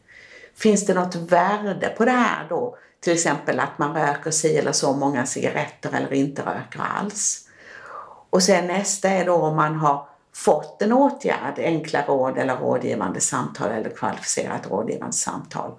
Finns 0.55 0.85
det 0.85 0.93
något 0.93 1.15
värde 1.15 1.93
på 1.97 2.05
det 2.05 2.11
här 2.11 2.45
då? 2.49 2.77
Till 3.03 3.13
exempel 3.13 3.59
att 3.59 3.77
man 3.77 3.93
röker 3.93 4.31
si 4.31 4.57
eller 4.57 4.71
så 4.71 4.93
många 4.93 5.25
cigaretter 5.25 5.95
eller 5.95 6.13
inte 6.13 6.41
röker 6.41 6.81
alls. 6.99 7.47
Och 8.29 8.43
sen 8.43 8.67
nästa 8.67 9.09
är 9.09 9.25
då 9.25 9.35
om 9.35 9.55
man 9.55 9.75
har 9.75 10.07
fått 10.35 10.81
en 10.81 10.93
åtgärd, 10.93 11.59
enkla 11.59 12.01
råd 12.01 12.37
eller 12.37 12.55
rådgivande 12.55 13.19
samtal 13.19 13.71
eller 13.71 13.89
kvalificerat 13.89 14.71
rådgivande 14.71 15.13
samtal. 15.13 15.71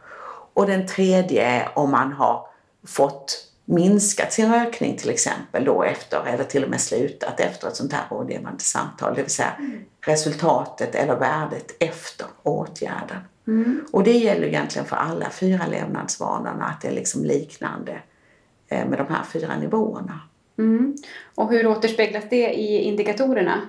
Och 0.54 0.66
den 0.66 0.86
tredje 0.86 1.44
är 1.44 1.78
om 1.78 1.90
man 1.90 2.12
har 2.12 2.46
fått 2.86 3.51
minskat 3.72 4.32
sin 4.32 4.52
rökning 4.52 4.96
till 4.96 5.10
exempel 5.10 5.64
då 5.64 5.82
efter 5.82 6.26
eller 6.26 6.44
till 6.44 6.64
och 6.64 6.70
med 6.70 6.80
slutat 6.80 7.40
efter 7.40 7.68
ett 7.68 7.76
sånt 7.76 7.92
här 7.92 8.04
rådgivande 8.10 8.60
samtal. 8.60 9.14
Det 9.14 9.22
vill 9.22 9.30
säga 9.30 9.52
mm. 9.58 9.78
resultatet 10.00 10.94
eller 10.94 11.16
värdet 11.16 11.76
efter 11.78 12.26
åtgärden. 12.42 13.18
Mm. 13.46 13.86
Och 13.92 14.04
det 14.04 14.12
gäller 14.12 14.46
egentligen 14.46 14.86
för 14.86 14.96
alla 14.96 15.30
fyra 15.30 15.66
levnadsvanorna 15.66 16.64
att 16.64 16.80
det 16.80 16.88
är 16.88 16.92
liksom 16.92 17.24
liknande 17.24 17.98
eh, 18.68 18.88
med 18.88 18.98
de 18.98 19.06
här 19.14 19.22
fyra 19.32 19.56
nivåerna. 19.56 20.20
Mm. 20.58 20.96
Och 21.34 21.50
hur 21.50 21.66
återspeglas 21.66 22.24
det 22.30 22.52
i 22.54 22.78
indikatorerna? 22.78 23.60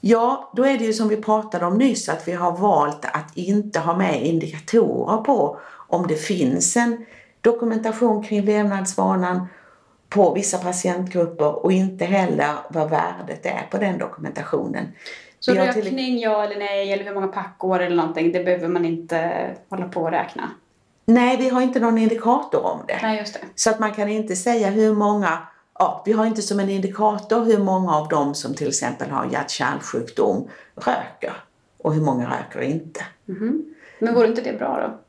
Ja, 0.00 0.52
då 0.56 0.66
är 0.66 0.78
det 0.78 0.84
ju 0.84 0.92
som 0.92 1.08
vi 1.08 1.16
pratade 1.16 1.66
om 1.66 1.78
nyss 1.78 2.08
att 2.08 2.28
vi 2.28 2.32
har 2.32 2.56
valt 2.56 3.04
att 3.04 3.36
inte 3.36 3.80
ha 3.80 3.96
med 3.96 4.26
indikatorer 4.26 5.16
på 5.16 5.60
om 5.88 6.06
det 6.06 6.16
finns 6.16 6.76
en 6.76 7.06
dokumentation 7.46 8.22
kring 8.22 8.44
levnadsvanan 8.44 9.46
på 10.08 10.34
vissa 10.34 10.58
patientgrupper 10.58 11.64
och 11.64 11.72
inte 11.72 12.04
heller 12.04 12.54
vad 12.70 12.90
värdet 12.90 13.46
är 13.46 13.66
på 13.70 13.78
den 13.78 13.98
dokumentationen. 13.98 14.92
Så 15.40 15.54
rökning, 15.54 15.84
till... 15.84 16.22
ja 16.22 16.44
eller 16.44 16.56
nej, 16.56 16.92
eller 16.92 17.04
hur 17.04 17.14
många 17.14 17.28
packår 17.28 17.80
eller 17.80 17.96
någonting, 17.96 18.32
det 18.32 18.44
behöver 18.44 18.68
man 18.68 18.84
inte 18.84 19.50
hålla 19.68 19.88
på 19.88 20.00
och 20.00 20.10
räkna? 20.10 20.50
Nej, 21.04 21.36
vi 21.36 21.48
har 21.48 21.62
inte 21.62 21.80
någon 21.80 21.98
indikator 21.98 22.66
om 22.66 22.80
det. 22.88 22.98
Nej, 23.02 23.18
just 23.18 23.34
det. 23.34 23.40
Så 23.54 23.70
att 23.70 23.78
man 23.78 23.92
kan 23.92 24.08
inte 24.08 24.36
säga 24.36 24.70
hur 24.70 24.94
många, 24.94 25.38
ja, 25.78 26.02
vi 26.06 26.12
har 26.12 26.26
inte 26.26 26.42
som 26.42 26.60
en 26.60 26.70
indikator 26.70 27.44
hur 27.44 27.58
många 27.58 27.96
av 27.96 28.08
dem 28.08 28.34
som 28.34 28.54
till 28.54 28.68
exempel 28.68 29.10
har 29.10 29.26
hjärt-kärlsjukdom 29.26 30.48
röker 30.74 31.32
och 31.78 31.94
hur 31.94 32.02
många 32.02 32.26
röker 32.26 32.60
inte. 32.60 33.00
Mm 33.28 33.40
-hmm. 33.40 33.74
Men 33.98 34.14
vore 34.14 34.26
inte 34.26 34.42
det 34.42 34.58
bra 34.58 34.80
då? 34.80 35.05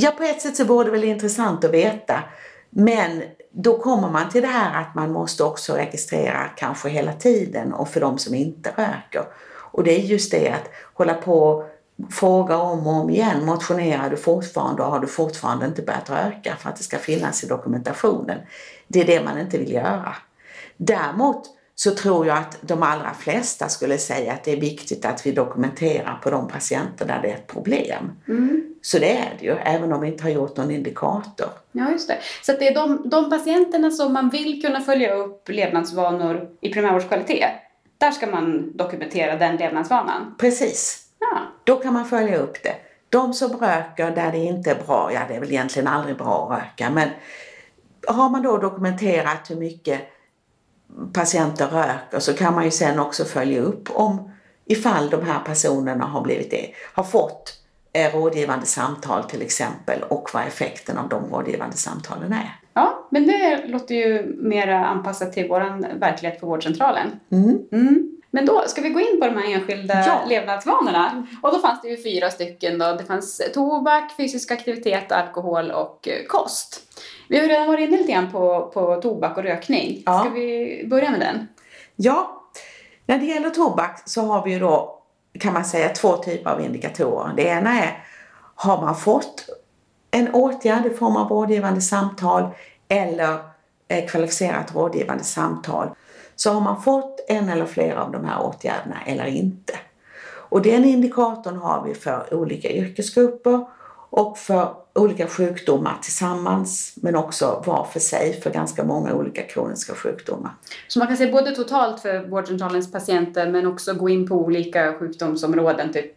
Ja, 0.00 0.10
på 0.10 0.22
ett 0.22 0.42
sätt 0.42 0.56
så 0.56 0.64
vore 0.64 0.84
det 0.84 0.90
väl 0.90 1.04
intressant 1.04 1.64
att 1.64 1.70
veta. 1.70 2.22
Men 2.70 3.22
då 3.50 3.78
kommer 3.78 4.10
man 4.10 4.30
till 4.30 4.42
det 4.42 4.48
här 4.48 4.82
att 4.82 4.94
man 4.94 5.12
måste 5.12 5.44
också 5.44 5.74
registrera 5.74 6.48
kanske 6.56 6.88
hela 6.88 7.12
tiden 7.12 7.72
och 7.72 7.88
för 7.88 8.00
de 8.00 8.18
som 8.18 8.34
inte 8.34 8.70
röker. 8.70 9.24
Och 9.72 9.84
det 9.84 10.00
är 10.00 10.04
just 10.04 10.30
det 10.30 10.48
att 10.48 10.70
hålla 10.94 11.14
på 11.14 11.42
och 11.42 11.64
fråga 12.10 12.56
om 12.56 12.86
och 12.86 12.92
om 12.92 13.10
igen. 13.10 13.44
Motionerar 13.44 14.10
du 14.10 14.16
fortfarande 14.16 14.82
och 14.82 14.90
har 14.90 15.00
du 15.00 15.06
fortfarande 15.06 15.66
inte 15.66 15.82
börjat 15.82 16.10
röka 16.10 16.56
för 16.56 16.68
att 16.68 16.76
det 16.76 16.84
ska 16.84 16.98
finnas 16.98 17.44
i 17.44 17.46
dokumentationen? 17.46 18.38
Det 18.88 19.00
är 19.00 19.06
det 19.06 19.24
man 19.24 19.38
inte 19.38 19.58
vill 19.58 19.72
göra. 19.72 20.16
Däremot 20.76 21.44
så 21.74 21.90
tror 21.90 22.26
jag 22.26 22.38
att 22.38 22.58
de 22.60 22.82
allra 22.82 23.14
flesta 23.14 23.68
skulle 23.68 23.98
säga 23.98 24.32
att 24.32 24.44
det 24.44 24.52
är 24.52 24.60
viktigt 24.60 25.04
att 25.04 25.26
vi 25.26 25.32
dokumenterar 25.32 26.20
på 26.22 26.30
de 26.30 26.48
patienter 26.48 27.06
där 27.06 27.22
det 27.22 27.30
är 27.30 27.34
ett 27.34 27.46
problem. 27.46 28.12
Mm. 28.28 28.74
Så 28.88 28.98
det 28.98 29.16
är 29.16 29.36
det 29.38 29.44
ju, 29.44 29.56
även 29.64 29.92
om 29.92 30.00
vi 30.00 30.08
inte 30.08 30.22
har 30.22 30.30
gjort 30.30 30.56
någon 30.56 30.70
indikator. 30.70 31.48
Ja, 31.72 31.90
just 31.90 32.08
det. 32.08 32.18
Så 32.42 32.52
det 32.52 32.68
är 32.68 32.74
de, 32.74 33.08
de 33.08 33.30
patienterna 33.30 33.90
som 33.90 34.12
man 34.12 34.28
vill 34.28 34.62
kunna 34.62 34.80
följa 34.80 35.14
upp 35.14 35.48
levnadsvanor 35.48 36.48
i 36.60 36.72
primärvårdskvalitet, 36.72 37.50
där 37.98 38.10
ska 38.10 38.26
man 38.26 38.76
dokumentera 38.76 39.36
den 39.36 39.56
levnadsvanan? 39.56 40.34
Precis. 40.38 41.04
Ja. 41.18 41.38
Då 41.64 41.76
kan 41.76 41.92
man 41.92 42.04
följa 42.04 42.36
upp 42.38 42.62
det. 42.62 42.74
De 43.08 43.34
som 43.34 43.52
röker 43.52 44.10
där 44.10 44.32
det 44.32 44.38
inte 44.38 44.70
är 44.70 44.82
bra, 44.86 45.10
ja 45.14 45.20
det 45.28 45.34
är 45.34 45.40
väl 45.40 45.50
egentligen 45.50 45.88
aldrig 45.88 46.16
bra 46.16 46.48
att 46.50 46.58
röka, 46.58 46.90
men 46.90 47.08
har 48.06 48.28
man 48.28 48.42
då 48.42 48.58
dokumenterat 48.58 49.50
hur 49.50 49.56
mycket 49.56 50.00
patienter 51.12 51.66
röker 51.66 52.18
så 52.18 52.34
kan 52.34 52.54
man 52.54 52.64
ju 52.64 52.70
sen 52.70 52.98
också 52.98 53.24
följa 53.24 53.60
upp 53.60 53.88
om 53.90 54.30
ifall 54.64 55.10
de 55.10 55.22
här 55.22 55.40
personerna 55.44 56.04
har 56.04 56.20
blivit 56.20 56.50
det, 56.50 56.70
har 56.94 57.04
fått 57.04 57.57
rådgivande 57.92 58.66
samtal 58.66 59.24
till 59.24 59.42
exempel 59.42 60.02
och 60.02 60.30
vad 60.34 60.42
effekten 60.42 60.98
av 60.98 61.08
de 61.08 61.24
rådgivande 61.30 61.76
samtalen 61.76 62.32
är. 62.32 62.56
Ja, 62.74 63.08
men 63.10 63.26
det 63.26 63.66
låter 63.66 63.94
ju 63.94 64.36
mer 64.38 64.68
anpassat 64.68 65.32
till 65.32 65.48
vår 65.48 65.98
verklighet 65.98 66.40
på 66.40 66.46
vårdcentralen. 66.46 67.20
Mm. 67.32 67.58
Mm. 67.72 68.18
Men 68.30 68.46
då 68.46 68.62
ska 68.66 68.82
vi 68.82 68.90
gå 68.90 69.00
in 69.00 69.20
på 69.20 69.26
de 69.26 69.36
här 69.36 69.54
enskilda 69.54 70.06
ja. 70.06 70.20
levnadsvanorna. 70.28 71.26
Och 71.42 71.52
då 71.52 71.58
fanns 71.58 71.82
det 71.82 71.88
ju 71.88 72.02
fyra 72.02 72.30
stycken 72.30 72.78
då. 72.78 72.92
Det 72.92 73.04
fanns 73.04 73.42
tobak, 73.54 74.16
fysisk 74.16 74.50
aktivitet, 74.50 75.12
alkohol 75.12 75.70
och 75.70 76.08
eh, 76.08 76.26
kost. 76.26 76.80
Vi 77.28 77.36
har 77.36 77.44
ju 77.44 77.50
redan 77.50 77.66
varit 77.66 77.88
inne 77.88 77.96
lite 77.96 78.12
grann 78.12 78.32
på, 78.32 78.70
på 78.74 79.00
tobak 79.02 79.36
och 79.36 79.42
rökning. 79.42 80.02
Ja. 80.06 80.20
Ska 80.20 80.30
vi 80.30 80.82
börja 80.90 81.10
med 81.10 81.20
den? 81.20 81.48
Ja, 81.96 82.42
när 83.06 83.18
det 83.18 83.26
gäller 83.26 83.50
tobak 83.50 84.02
så 84.04 84.20
har 84.20 84.44
vi 84.44 84.52
ju 84.52 84.58
då 84.58 84.97
kan 85.40 85.52
man 85.52 85.64
säga 85.64 85.88
två 85.88 86.16
typer 86.16 86.50
av 86.50 86.60
indikatorer. 86.60 87.32
Det 87.36 87.42
ena 87.42 87.84
är 87.84 88.04
har 88.54 88.80
man 88.80 88.96
fått 88.96 89.46
en 90.10 90.34
åtgärd 90.34 90.86
i 90.86 90.90
form 90.90 91.16
av 91.16 91.28
rådgivande 91.28 91.80
samtal 91.80 92.48
eller 92.88 93.38
kvalificerat 94.08 94.74
rådgivande 94.74 95.24
samtal 95.24 95.88
så 96.36 96.52
har 96.52 96.60
man 96.60 96.82
fått 96.82 97.20
en 97.28 97.48
eller 97.48 97.66
flera 97.66 98.04
av 98.04 98.12
de 98.12 98.24
här 98.24 98.42
åtgärderna 98.42 98.96
eller 99.06 99.26
inte. 99.26 99.72
Och 100.50 100.62
den 100.62 100.84
indikatorn 100.84 101.56
har 101.56 101.84
vi 101.84 101.94
för 101.94 102.34
olika 102.34 102.68
yrkesgrupper 102.68 103.66
och 104.10 104.38
för 104.38 104.74
olika 104.94 105.26
sjukdomar 105.26 105.98
tillsammans 106.02 106.94
men 106.96 107.16
också 107.16 107.62
var 107.66 107.84
för 107.84 108.00
sig 108.00 108.40
för 108.40 108.50
ganska 108.50 108.84
många 108.84 109.14
olika 109.14 109.42
kroniska 109.42 109.94
sjukdomar. 109.94 110.50
Så 110.88 110.98
man 110.98 111.08
kan 111.08 111.16
säga 111.16 111.32
både 111.32 111.54
totalt 111.54 112.00
för 112.00 112.28
vårdcentralens 112.28 112.92
patienter 112.92 113.50
men 113.50 113.66
också 113.66 113.94
gå 113.94 114.08
in 114.08 114.28
på 114.28 114.34
olika 114.34 114.94
sjukdomsområden, 114.98 115.92
typ 115.92 116.12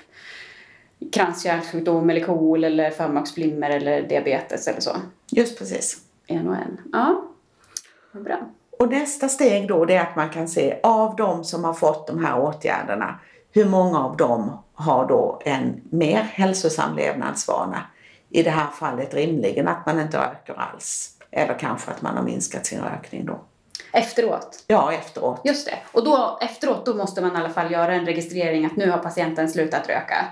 kranskärlssjukdom 1.14 2.10
eller 2.10 2.24
KOL 2.24 2.64
eller 2.64 2.90
förmaksflimmer 2.90 3.70
eller 3.70 4.02
diabetes 4.02 4.68
eller 4.68 4.82
så? 4.82 4.96
Just 5.32 5.60
precis. 5.60 5.98
En 6.28 6.48
och 6.48 6.56
en. 6.56 6.78
Ja, 6.92 7.24
vad 8.12 8.24
bra. 8.24 8.40
Och 8.80 8.90
nästa 8.90 9.30
steg 9.30 9.68
då 9.68 9.86
det 9.86 9.96
är 9.96 10.02
att 10.02 10.16
man 10.16 10.30
kan 10.30 10.48
se 10.48 10.80
av 10.84 11.16
de 11.16 11.44
som 11.44 11.64
har 11.64 11.74
fått 11.74 12.08
de 12.08 12.26
här 12.26 12.40
åtgärderna, 12.40 13.20
hur 13.52 13.66
många 13.66 14.00
av 14.00 14.18
dem 14.18 14.58
har 14.82 15.08
då 15.08 15.42
en 15.46 15.82
mer 15.90 16.22
hälsosam 16.22 16.96
levnadsvana? 16.96 17.82
I 18.30 18.44
det 18.44 18.50
här 18.50 18.68
fallet 18.68 19.14
rimligen 19.14 19.68
att 19.68 19.86
man 19.86 20.00
inte 20.00 20.18
röker 20.18 20.54
alls. 20.54 21.18
Eller 21.32 21.60
kanske 21.60 21.92
att 21.92 22.02
man 22.02 22.18
har 22.18 22.24
minskat 22.24 22.66
sin 22.66 22.82
rökning 22.82 23.26
då. 23.26 23.40
Efteråt? 23.94 24.64
Ja, 24.68 24.94
efteråt. 24.94 25.42
Just 25.44 25.66
det. 25.66 25.78
Och 25.92 26.06
då 26.06 26.40
efteråt 26.42 26.86
då 26.86 26.94
måste 26.94 27.22
man 27.22 27.36
i 27.36 27.40
alla 27.40 27.50
fall 27.50 27.72
göra 27.72 27.94
en 27.94 28.06
registrering 28.06 28.66
att 28.66 28.76
nu 28.76 28.90
har 28.92 28.98
patienten 28.98 29.50
slutat 29.50 29.90
röka? 29.90 30.26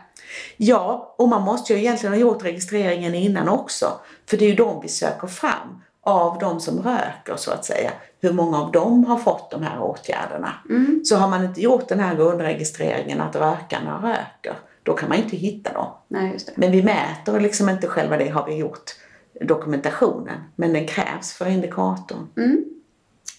Ja, 0.58 1.16
och 1.18 1.30
man 1.30 1.42
måste 1.42 1.74
ju 1.74 1.80
egentligen 1.80 2.14
ha 2.14 2.20
gjort 2.20 2.44
registreringen 2.44 3.16
innan 3.16 3.50
också. 3.50 4.00
För 4.30 4.38
det 4.38 4.46
är 4.46 4.50
ju 4.50 4.56
de 4.56 4.82
vi 4.82 4.88
söker 4.88 5.28
fram 5.28 5.82
av 6.10 6.40
de 6.40 6.60
som 6.60 6.80
röker 6.80 7.36
så 7.36 7.52
att 7.52 7.66
säga, 7.66 7.92
hur 8.22 8.34
många 8.34 8.62
av 8.62 8.72
dem 8.72 9.06
har 9.06 9.18
fått 9.18 9.52
de 9.52 9.64
här 9.64 9.82
åtgärderna. 9.82 10.54
Mm. 10.70 11.02
Så 11.06 11.16
har 11.16 11.30
man 11.30 11.46
inte 11.46 11.62
gjort 11.62 11.88
den 11.88 12.00
här 12.00 12.16
grundregistreringen 12.16 13.22
att 13.22 13.36
rökarna 13.36 14.10
röker, 14.10 14.54
då 14.84 14.94
kan 14.94 15.10
man 15.10 15.18
inte 15.18 15.36
hitta 15.36 15.74
dem. 15.74 15.88
Nej. 16.08 16.38
Men 16.56 16.72
vi 16.72 16.84
mäter 16.84 17.40
liksom 17.40 17.70
inte 17.70 17.88
själva 17.88 18.18
det, 18.18 18.30
har 18.30 18.46
vi 18.46 18.56
gjort 18.56 18.96
dokumentationen, 19.42 20.38
men 20.56 20.74
den 20.74 20.88
krävs 20.88 21.34
för 21.34 21.50
indikatorn. 21.50 22.28
Mm. 22.38 22.66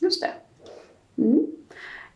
Just 0.01 0.23
det. 0.23 0.31
Mm. 1.23 1.47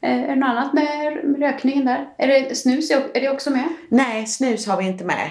Eh, 0.01 0.23
är 0.23 0.29
det 0.29 0.35
något 0.35 0.49
annat 0.49 0.73
med 0.73 1.39
rökningen 1.39 1.85
där? 1.85 2.09
Är 2.19 2.29
det 2.29 2.55
snus 2.55 2.91
är 2.91 3.21
det 3.21 3.31
också 3.31 3.51
med? 3.51 3.69
Nej, 3.89 4.27
snus 4.27 4.67
har 4.67 4.77
vi 4.77 4.87
inte 4.87 5.05
med. 5.05 5.31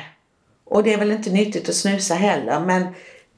Och 0.64 0.84
det 0.84 0.94
är 0.94 0.98
väl 0.98 1.12
inte 1.12 1.30
nyttigt 1.30 1.70
att 1.70 1.76
snusa 1.76 2.14
heller, 2.14 2.60
men 2.60 2.88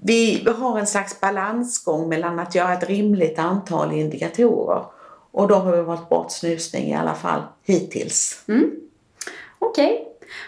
vi 0.06 0.48
har 0.58 0.80
en 0.80 0.88
slags 0.88 1.20
balansgång 1.22 2.10
mellan 2.10 2.40
att 2.40 2.56
göra 2.56 2.74
ett 2.74 2.90
rimligt 2.90 3.40
antal 3.40 3.94
indikatorer 3.94 4.86
och 5.32 5.48
då 5.48 5.56
har 5.56 5.72
vi 5.72 5.82
valt 5.82 6.10
bort 6.10 6.32
snusning 6.32 6.90
i 6.90 6.96
alla 6.96 7.14
fall 7.14 7.42
hittills. 7.64 8.44
Mm. 8.48 8.72
Okej. 9.60 9.92
Okay. 9.92 10.06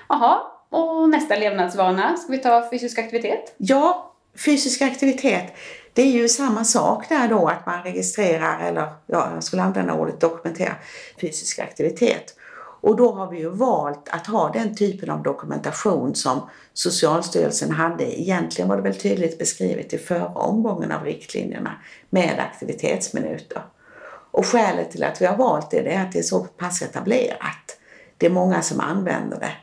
Jaha, 0.09 0.41
och 0.69 1.09
nästa 1.09 1.35
levnadsvana, 1.35 2.17
ska 2.17 2.31
vi 2.31 2.37
ta 2.37 2.69
fysisk 2.69 2.99
aktivitet? 2.99 3.53
Ja, 3.57 4.13
fysisk 4.45 4.81
aktivitet. 4.81 5.53
det 5.93 6.01
är 6.01 6.11
ju 6.11 6.29
samma 6.29 6.63
sak 6.63 7.09
där 7.09 7.27
då 7.27 7.47
att 7.47 7.65
man 7.65 7.83
registrerar 7.83 8.67
eller 8.67 8.87
ja, 9.05 9.29
jag 9.33 9.43
skulle 9.43 9.61
använda 9.61 9.93
ordet 9.93 10.19
dokumentera 10.19 10.75
fysisk 11.21 11.59
aktivitet. 11.59 12.36
Och 12.87 12.95
då 12.95 13.11
har 13.11 13.31
vi 13.31 13.37
ju 13.37 13.49
valt 13.49 14.09
att 14.09 14.27
ha 14.27 14.51
den 14.51 14.75
typen 14.75 15.09
av 15.09 15.23
dokumentation 15.23 16.15
som 16.15 16.49
Socialstyrelsen 16.73 17.71
hade. 17.71 18.19
Egentligen 18.21 18.69
var 18.69 18.75
det 18.75 18.81
väl 18.81 18.95
tydligt 18.95 19.39
beskrivet 19.39 19.93
i 19.93 19.97
förra 19.97 20.27
omgången 20.27 20.91
av 20.91 21.03
riktlinjerna 21.03 21.71
med 22.09 22.39
aktivitetsminuter. 22.39 23.61
Och 24.31 24.45
skälet 24.45 24.91
till 24.91 25.03
att 25.03 25.21
vi 25.21 25.25
har 25.25 25.37
valt 25.37 25.71
det 25.71 25.93
är 25.93 26.01
att 26.01 26.11
det 26.11 26.19
är 26.19 26.23
så 26.23 26.39
pass 26.39 26.81
etablerat. 26.81 27.77
Det 28.17 28.25
är 28.25 28.29
många 28.29 28.61
som 28.61 28.79
använder 28.79 29.39
det. 29.39 29.53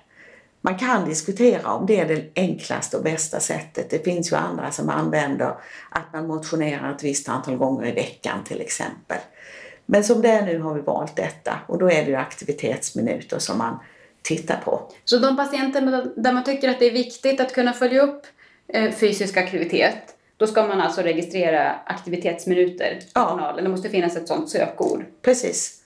Man 0.61 0.79
kan 0.79 1.05
diskutera 1.05 1.73
om 1.73 1.87
det 1.87 2.01
är 2.01 2.09
det 2.09 2.31
enklaste 2.35 2.97
och 2.97 3.03
bästa 3.03 3.41
sättet. 3.41 3.91
Det 3.91 4.05
finns 4.05 4.33
ju 4.33 4.37
andra 4.37 4.71
som 4.71 4.89
använder 4.89 5.55
att 5.91 6.13
man 6.13 6.27
motionerar 6.27 6.95
ett 6.95 7.05
visst 7.05 7.29
antal 7.29 7.57
gånger 7.57 7.87
i 7.87 7.93
veckan 7.93 8.45
till 8.45 8.61
exempel. 8.61 9.19
Men 9.87 10.05
som 10.05 10.23
det 10.23 10.29
är 10.31 10.43
nu 10.47 10.59
har 10.59 10.75
vi 10.75 10.81
valt 10.81 11.17
detta 11.17 11.59
och 11.67 11.79
då 11.79 11.91
är 11.91 12.05
det 12.05 12.11
ju 12.11 12.15
aktivitetsminuter 12.17 13.39
som 13.39 13.59
man 13.59 13.79
tittar 14.23 14.57
på. 14.65 14.83
Så 15.05 15.19
de 15.19 15.37
patienter 15.37 16.11
där 16.17 16.33
man 16.33 16.45
tycker 16.45 16.69
att 16.69 16.79
det 16.79 16.87
är 16.87 16.93
viktigt 16.93 17.41
att 17.41 17.53
kunna 17.55 17.73
följa 17.73 18.03
upp 18.03 18.23
eh, 18.69 18.91
fysisk 18.93 19.37
aktivitet, 19.37 19.97
då 20.37 20.47
ska 20.47 20.67
man 20.67 20.81
alltså 20.81 21.03
registrera 21.03 21.73
aktivitetsminuter 21.87 22.85
i 23.01 23.07
Ja. 23.15 23.27
journalen. 23.31 23.65
Det 23.65 23.71
måste 23.71 23.89
finnas 23.89 24.17
ett 24.17 24.29
sådant 24.29 24.51
sökord. 24.51 25.05
Precis. 25.23 25.81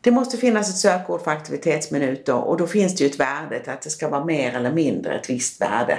Det 0.00 0.10
måste 0.10 0.36
finnas 0.36 0.70
ett 0.70 0.76
sökord 0.76 1.20
för 1.22 1.30
aktivitetsminuter 1.30 2.34
och 2.34 2.56
då 2.56 2.66
finns 2.66 2.96
det 2.96 3.04
ju 3.04 3.10
ett 3.10 3.20
värde 3.20 3.62
att 3.66 3.82
det 3.82 3.90
ska 3.90 4.08
vara 4.08 4.24
mer 4.24 4.56
eller 4.56 4.72
mindre 4.72 5.14
ett 5.18 5.30
visst 5.30 5.60
värde. 5.60 5.98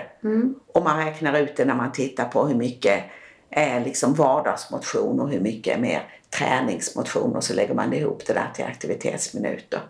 Och 0.74 0.84
man 0.84 1.06
räknar 1.06 1.40
ut 1.40 1.56
det 1.56 1.66
när 1.66 1.76
man 1.76 1.92
tittar 1.92 2.26
på 2.26 2.48
hur 2.48 2.56
mycket 2.56 3.04
är 3.50 3.80
liksom 3.86 4.14
vardagsmotion 4.14 5.20
och 5.20 5.30
hur 5.30 5.40
mycket 5.40 5.78
är 5.78 5.82
mer 5.82 6.04
träningsmotion 6.38 7.36
och 7.36 7.44
så 7.44 7.54
lägger 7.54 7.74
man 7.74 7.94
ihop 7.94 8.24
det 8.28 8.34
där 8.34 8.52
till 8.56 8.66
aktivitetsminuter. 8.66 9.82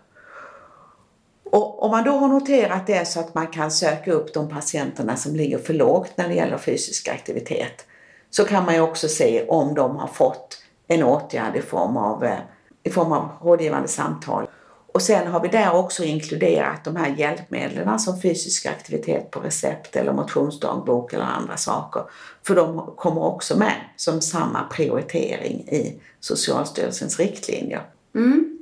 Och 1.44 1.82
om 1.82 1.90
man 1.90 2.04
då 2.04 2.10
har 2.10 2.28
noterat 2.28 2.86
det 2.86 3.08
så 3.08 3.20
att 3.20 3.34
man 3.34 3.46
kan 3.46 3.70
söka 3.70 4.12
upp 4.12 4.34
de 4.34 4.48
patienterna 4.48 5.16
som 5.16 5.36
ligger 5.36 5.58
för 5.58 5.74
lågt 5.74 6.12
när 6.16 6.28
det 6.28 6.34
gäller 6.34 6.58
fysisk 6.58 7.08
aktivitet 7.08 7.86
så 8.30 8.44
kan 8.44 8.64
man 8.64 8.74
ju 8.74 8.80
också 8.80 9.08
se 9.08 9.46
om 9.48 9.74
de 9.74 9.96
har 9.96 10.06
fått 10.06 10.58
en 10.88 11.02
åtgärd 11.02 11.56
i 11.56 11.62
form 11.62 11.96
av, 11.96 12.24
eh, 12.24 12.38
i 12.82 12.90
form 12.90 13.12
av 13.12 13.28
rådgivande 13.42 13.88
samtal. 13.88 14.46
Och 14.92 15.02
sen 15.02 15.26
har 15.26 15.40
vi 15.40 15.48
där 15.48 15.74
också 15.74 16.04
inkluderat 16.04 16.84
de 16.84 16.96
här 16.96 17.14
hjälpmedlen 17.16 17.98
som 17.98 18.20
fysisk 18.20 18.66
aktivitet 18.66 19.30
på 19.30 19.40
recept 19.40 19.96
eller 19.96 20.12
motionsdagbok 20.12 21.12
eller 21.12 21.24
andra 21.24 21.56
saker. 21.56 22.02
För 22.46 22.54
de 22.54 22.92
kommer 22.96 23.22
också 23.22 23.58
med 23.58 23.74
som 23.96 24.20
samma 24.20 24.62
prioritering 24.62 25.60
i 25.60 26.00
Socialstyrelsens 26.20 27.18
riktlinjer. 27.18 27.82
Mm. 28.14 28.58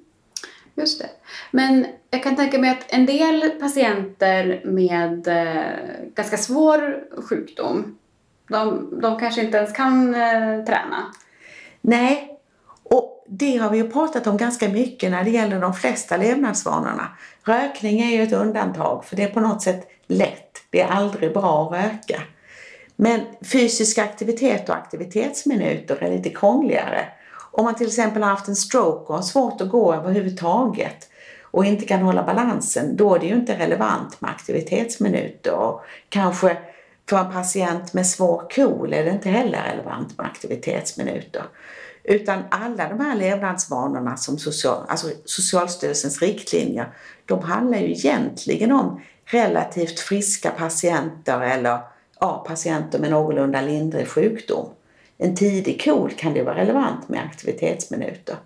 Just 0.74 1.00
det. 1.00 1.10
Men 1.50 1.86
jag 2.10 2.22
kan 2.22 2.36
tänka 2.36 2.58
mig 2.58 2.70
att 2.70 2.84
en 2.88 3.06
del 3.06 3.50
patienter 3.50 4.62
med 4.64 5.28
eh, 5.28 6.14
ganska 6.14 6.36
svår 6.36 7.04
sjukdom, 7.28 7.98
de, 8.48 8.88
de 9.00 9.18
kanske 9.18 9.44
inte 9.44 9.58
ens 9.58 9.72
kan 9.72 10.14
eh, 10.14 10.64
träna. 10.64 11.12
Nej, 11.80 12.38
och 12.82 13.19
det 13.32 13.56
har 13.56 13.70
vi 13.70 13.78
ju 13.78 13.90
pratat 13.90 14.26
om 14.26 14.36
ganska 14.36 14.68
mycket 14.68 15.10
när 15.10 15.24
det 15.24 15.30
gäller 15.30 15.60
de 15.60 15.74
flesta 15.74 16.16
levnadsvanorna. 16.16 17.08
Rökning 17.44 18.00
är 18.00 18.16
ju 18.16 18.22
ett 18.22 18.32
undantag 18.32 19.04
för 19.04 19.16
det 19.16 19.22
är 19.22 19.28
på 19.28 19.40
något 19.40 19.62
sätt 19.62 19.88
lätt. 20.06 20.62
Det 20.70 20.80
är 20.80 20.88
aldrig 20.88 21.32
bra 21.32 21.66
att 21.66 21.72
röka. 21.72 22.22
Men 22.96 23.20
fysisk 23.52 23.98
aktivitet 23.98 24.68
och 24.68 24.74
aktivitetsminuter 24.74 26.02
är 26.02 26.10
lite 26.10 26.30
krångligare. 26.30 27.04
Om 27.52 27.64
man 27.64 27.74
till 27.74 27.86
exempel 27.86 28.22
har 28.22 28.30
haft 28.30 28.48
en 28.48 28.56
stroke 28.56 29.12
och 29.12 29.14
har 29.14 29.22
svårt 29.22 29.60
att 29.60 29.70
gå 29.70 29.94
överhuvudtaget 29.94 31.08
och 31.42 31.64
inte 31.64 31.84
kan 31.84 32.00
hålla 32.02 32.22
balansen, 32.22 32.96
då 32.96 33.14
är 33.14 33.18
det 33.18 33.26
ju 33.26 33.34
inte 33.34 33.58
relevant 33.58 34.20
med 34.20 34.30
aktivitetsminuter. 34.30 35.54
Och 35.54 35.84
kanske 36.08 36.56
för 37.08 37.18
en 37.18 37.32
patient 37.32 37.92
med 37.92 38.06
svår 38.06 38.50
KOL 38.50 38.92
är 38.92 39.04
det 39.04 39.10
inte 39.10 39.28
heller 39.28 39.62
relevant 39.62 40.18
med 40.18 40.26
aktivitetsminuter. 40.26 41.42
Utan 42.04 42.42
alla 42.50 42.88
de 42.88 43.00
här 43.00 43.16
levnadsvanorna 43.16 44.16
som 44.16 44.38
social, 44.38 44.84
alltså 44.88 45.08
Socialstyrelsens 45.24 46.22
riktlinjer, 46.22 46.92
de 47.26 47.42
handlar 47.42 47.78
ju 47.78 47.90
egentligen 47.90 48.72
om 48.72 49.00
relativt 49.24 50.00
friska 50.00 50.50
patienter 50.50 51.40
eller 51.40 51.78
ja, 52.20 52.44
patienter 52.48 52.98
med 52.98 53.10
någorlunda 53.10 53.60
lindrig 53.60 54.08
sjukdom. 54.08 54.66
En 55.18 55.36
tidig 55.36 55.82
KOL 55.84 56.10
kan 56.10 56.34
det 56.34 56.42
vara 56.42 56.56
relevant 56.56 57.08
med 57.08 57.20
aktivitetsminuter. 57.20 58.36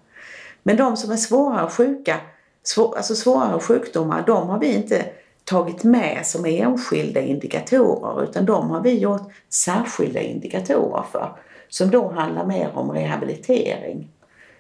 Men 0.62 0.76
de 0.76 0.96
som 0.96 1.12
är 1.12 1.16
svårare 1.16 1.70
sjuka, 1.70 2.20
svår, 2.62 2.96
alltså 2.96 3.14
svårare 3.14 3.60
sjukdomar, 3.60 4.24
de 4.26 4.48
har 4.48 4.58
vi 4.58 4.74
inte 4.74 5.04
tagit 5.44 5.84
med 5.84 6.26
som 6.26 6.44
enskilda 6.44 7.20
indikatorer 7.20 8.24
utan 8.24 8.46
de 8.46 8.70
har 8.70 8.80
vi 8.80 8.98
gjort 8.98 9.32
särskilda 9.48 10.20
indikatorer 10.20 11.04
för 11.12 11.36
som 11.74 11.90
då 11.90 12.10
handlar 12.10 12.46
mer 12.46 12.70
om 12.74 12.90
rehabilitering. 12.90 14.08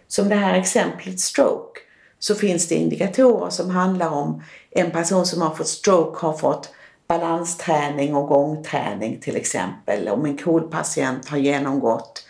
Som 0.08 0.28
det 0.28 0.34
här 0.34 0.54
exemplet 0.54 1.20
stroke 1.20 1.80
så 2.18 2.34
finns 2.34 2.68
det 2.68 2.74
indikatorer 2.74 3.50
som 3.50 3.70
handlar 3.70 4.10
om 4.10 4.42
en 4.70 4.90
person 4.90 5.26
som 5.26 5.42
har 5.42 5.50
fått 5.50 5.68
stroke 5.68 6.26
har 6.26 6.32
fått 6.32 6.68
balansträning 7.06 8.14
och 8.14 8.28
gångträning 8.28 9.20
till 9.20 9.36
exempel. 9.36 10.08
Om 10.08 10.24
en 10.24 10.36
KOL-patient 10.38 11.28
har 11.28 11.38
genomgått 11.38 12.26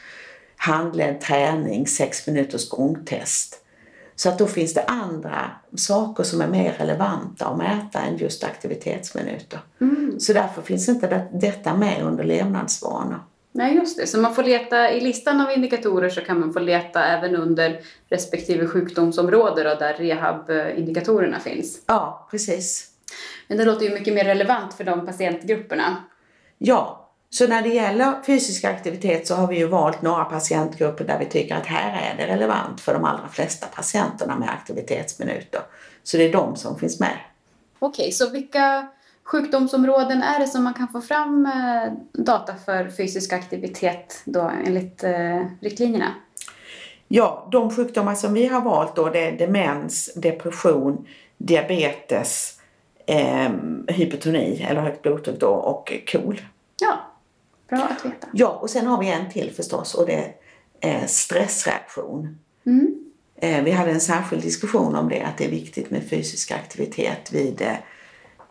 handledd 0.57 1.21
träning, 1.21 1.87
sex 1.87 2.27
minuters 2.27 2.69
gångtest. 2.69 3.61
Så 4.17 4.29
att 4.29 4.39
då 4.39 4.47
finns 4.47 4.75
det 4.75 4.85
andra 4.85 5.51
saker 5.77 6.25
som 6.25 6.41
är 6.41 6.49
mer 6.49 6.73
relevanta 6.73 7.47
att 7.47 7.59
mäta 7.59 8.01
än 8.01 8.17
just 8.17 8.45
aktivitetsminuter. 8.45 9.61
Så 10.19 10.33
därför 10.33 10.63
finns 10.63 10.89
inte 10.89 11.07
det, 11.07 11.29
detta 11.33 11.75
med 11.75 12.03
under 12.03 12.25
levnadsvanor. 12.25 13.21
Nej, 13.57 13.75
just 13.75 13.99
det. 13.99 14.07
Så 14.07 14.19
man 14.19 14.35
får 14.35 14.43
leta 14.43 14.91
i 14.91 15.01
listan 15.01 15.41
av 15.41 15.53
indikatorer 15.53 16.09
så 16.09 16.21
kan 16.21 16.41
man 16.41 16.53
få 16.53 16.59
leta 16.59 17.05
även 17.05 17.37
under 17.37 17.81
respektive 18.09 18.67
sjukdomsområde 18.67 19.63
då, 19.63 19.75
där 19.75 19.95
rehab-indikatorerna 19.95 21.41
finns. 21.41 21.83
Ja, 21.87 22.29
precis. 22.31 22.89
Men 23.49 23.59
det 23.59 23.65
låter 23.65 23.87
ju 23.87 23.95
mycket 23.95 24.15
mer 24.15 24.25
relevant 24.25 24.75
för 24.75 24.85
de 24.85 25.07
patientgrupperna. 25.07 25.97
Ja, 26.59 27.11
så 27.31 27.47
när 27.47 27.63
det 27.63 27.69
gäller 27.69 28.23
fysisk 28.27 28.65
aktivitet 28.65 29.27
så 29.27 29.35
har 29.35 29.47
vi 29.47 29.59
ju 29.59 29.67
valt 29.67 30.03
några 30.03 30.25
patientgrupper 30.25 31.05
där 31.05 31.19
vi 31.19 31.27
tycker 31.27 31.55
att 31.55 31.67
här 31.67 32.13
är 32.13 32.17
det 32.17 32.35
relevant 32.35 32.81
för 32.81 32.95
de 32.95 33.05
allra 33.05 33.29
flesta 33.29 33.67
patienterna 33.67 34.39
med 34.39 34.51
aktivitetsminuter. 34.51 35.61
Så 36.03 36.17
det 36.17 36.25
är 36.25 36.33
de 36.33 36.57
som 36.57 36.79
finns 36.79 37.01
med. 37.01 37.19
Okej, 37.79 38.13
så 38.13 38.31
vilka 38.31 38.89
sjukdomsområden 39.25 40.23
är 40.23 40.41
det 40.41 40.47
som 40.47 40.65
man 40.65 40.75
kan 40.75 40.89
få 40.89 41.01
fram 41.01 41.47
eh, 41.47 41.93
data 42.13 42.55
för 42.65 42.89
fysisk 42.89 43.33
aktivitet 43.33 44.23
då 44.25 44.51
enligt 44.67 45.05
eh, 45.05 45.47
riktlinjerna? 45.61 46.15
Ja, 47.09 47.49
de 47.53 47.71
sjukdomar 47.71 48.15
som 48.15 48.35
vi 48.35 48.47
har 48.47 48.61
valt 48.61 48.97
då 48.97 49.09
det 49.09 49.21
är 49.21 49.39
demens, 49.39 50.15
depression, 50.17 51.07
diabetes, 51.39 52.61
eh, 53.07 53.51
hypertoni 53.89 54.67
eller 54.69 54.81
högt 54.81 55.03
blodtryck 55.03 55.41
då 55.41 55.49
och 55.49 55.93
KOL. 56.13 56.41
Ja, 56.81 56.99
bra 57.69 57.79
att 57.79 58.05
veta. 58.05 58.29
Ja, 58.33 58.49
och 58.49 58.71
sen 58.71 58.87
har 58.87 59.01
vi 59.01 59.11
en 59.11 59.31
till 59.31 59.51
förstås 59.51 59.95
och 59.95 60.07
det 60.07 60.35
är 60.81 60.99
eh, 61.01 61.07
stressreaktion. 61.07 62.39
Mm. 62.67 63.05
Eh, 63.37 63.65
vi 63.65 63.71
hade 63.71 63.91
en 63.91 64.01
särskild 64.01 64.43
diskussion 64.43 64.95
om 64.95 65.09
det, 65.09 65.23
att 65.23 65.39
det 65.39 65.45
är 65.45 65.51
viktigt 65.51 65.91
med 65.91 66.09
fysisk 66.09 66.51
aktivitet 66.51 67.33
vid, 67.33 67.61
eh, 67.61 67.77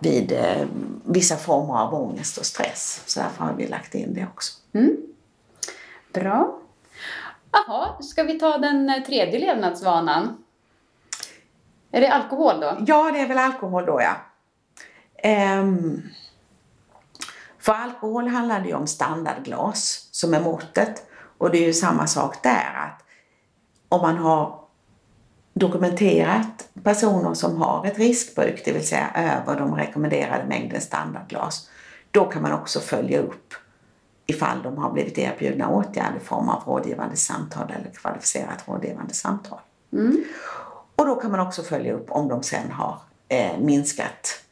vid 0.03 0.31
eh, 0.31 0.67
vissa 1.05 1.37
former 1.37 1.73
av 1.73 1.93
ångest 1.93 2.37
och 2.37 2.45
stress. 2.45 3.03
Så 3.05 3.19
därför 3.19 3.45
har 3.45 3.53
vi 3.53 3.67
lagt 3.67 3.95
in 3.95 4.13
det 4.13 4.27
också. 4.33 4.53
Mm. 4.73 4.97
Bra. 6.13 6.59
Jaha, 7.51 8.01
ska 8.01 8.23
vi 8.23 8.39
ta 8.39 8.57
den 8.57 8.89
eh, 8.89 9.03
tredje 9.03 9.39
levnadsvanan? 9.39 10.43
Är 11.91 12.01
det 12.01 12.09
alkohol 12.09 12.59
då? 12.59 12.77
Ja, 12.87 13.11
det 13.11 13.19
är 13.19 13.27
väl 13.27 13.37
alkohol 13.37 13.85
då 13.85 14.01
ja. 14.01 14.15
Ehm, 15.17 16.01
för 17.59 17.73
alkohol 17.73 18.27
handlar 18.27 18.59
det 18.59 18.67
ju 18.67 18.75
om 18.75 18.87
standardglas 18.87 20.07
som 20.11 20.33
är 20.33 20.41
måttet. 20.41 21.09
Och 21.37 21.51
det 21.51 21.57
är 21.57 21.67
ju 21.67 21.73
samma 21.73 22.07
sak 22.07 22.43
där 22.43 22.73
att 22.75 23.03
om 23.89 24.01
man 24.01 24.17
har 24.17 24.62
dokumenterat 25.53 26.69
personer 26.83 27.33
som 27.33 27.57
har 27.57 27.85
ett 27.85 27.99
riskbruk, 27.99 28.61
det 28.65 28.71
vill 28.71 28.87
säga 28.87 29.09
över 29.15 29.59
de 29.59 29.75
rekommenderade 29.75 30.45
mängden 30.47 30.81
standardglas, 30.81 31.69
då 32.11 32.25
kan 32.25 32.41
man 32.41 32.51
också 32.51 32.79
följa 32.79 33.19
upp 33.19 33.53
ifall 34.25 34.63
de 34.63 34.77
har 34.77 34.91
blivit 34.91 35.17
erbjudna 35.17 35.69
åtgärder 35.69 36.17
i 36.17 36.25
form 36.25 36.49
av 36.49 36.63
rådgivande 36.65 37.15
samtal 37.15 37.71
eller 37.71 37.91
kvalificerat 37.91 38.67
rådgivande 38.67 39.13
samtal. 39.13 39.59
Mm. 39.93 40.23
Och 40.95 41.05
då 41.05 41.15
kan 41.15 41.31
man 41.31 41.39
också 41.39 41.63
följa 41.63 41.93
upp 41.93 42.11
om 42.11 42.27
de 42.27 42.43
sen 42.43 42.71
har 42.71 42.97
eh, 43.29 43.59
minskat 43.59 44.43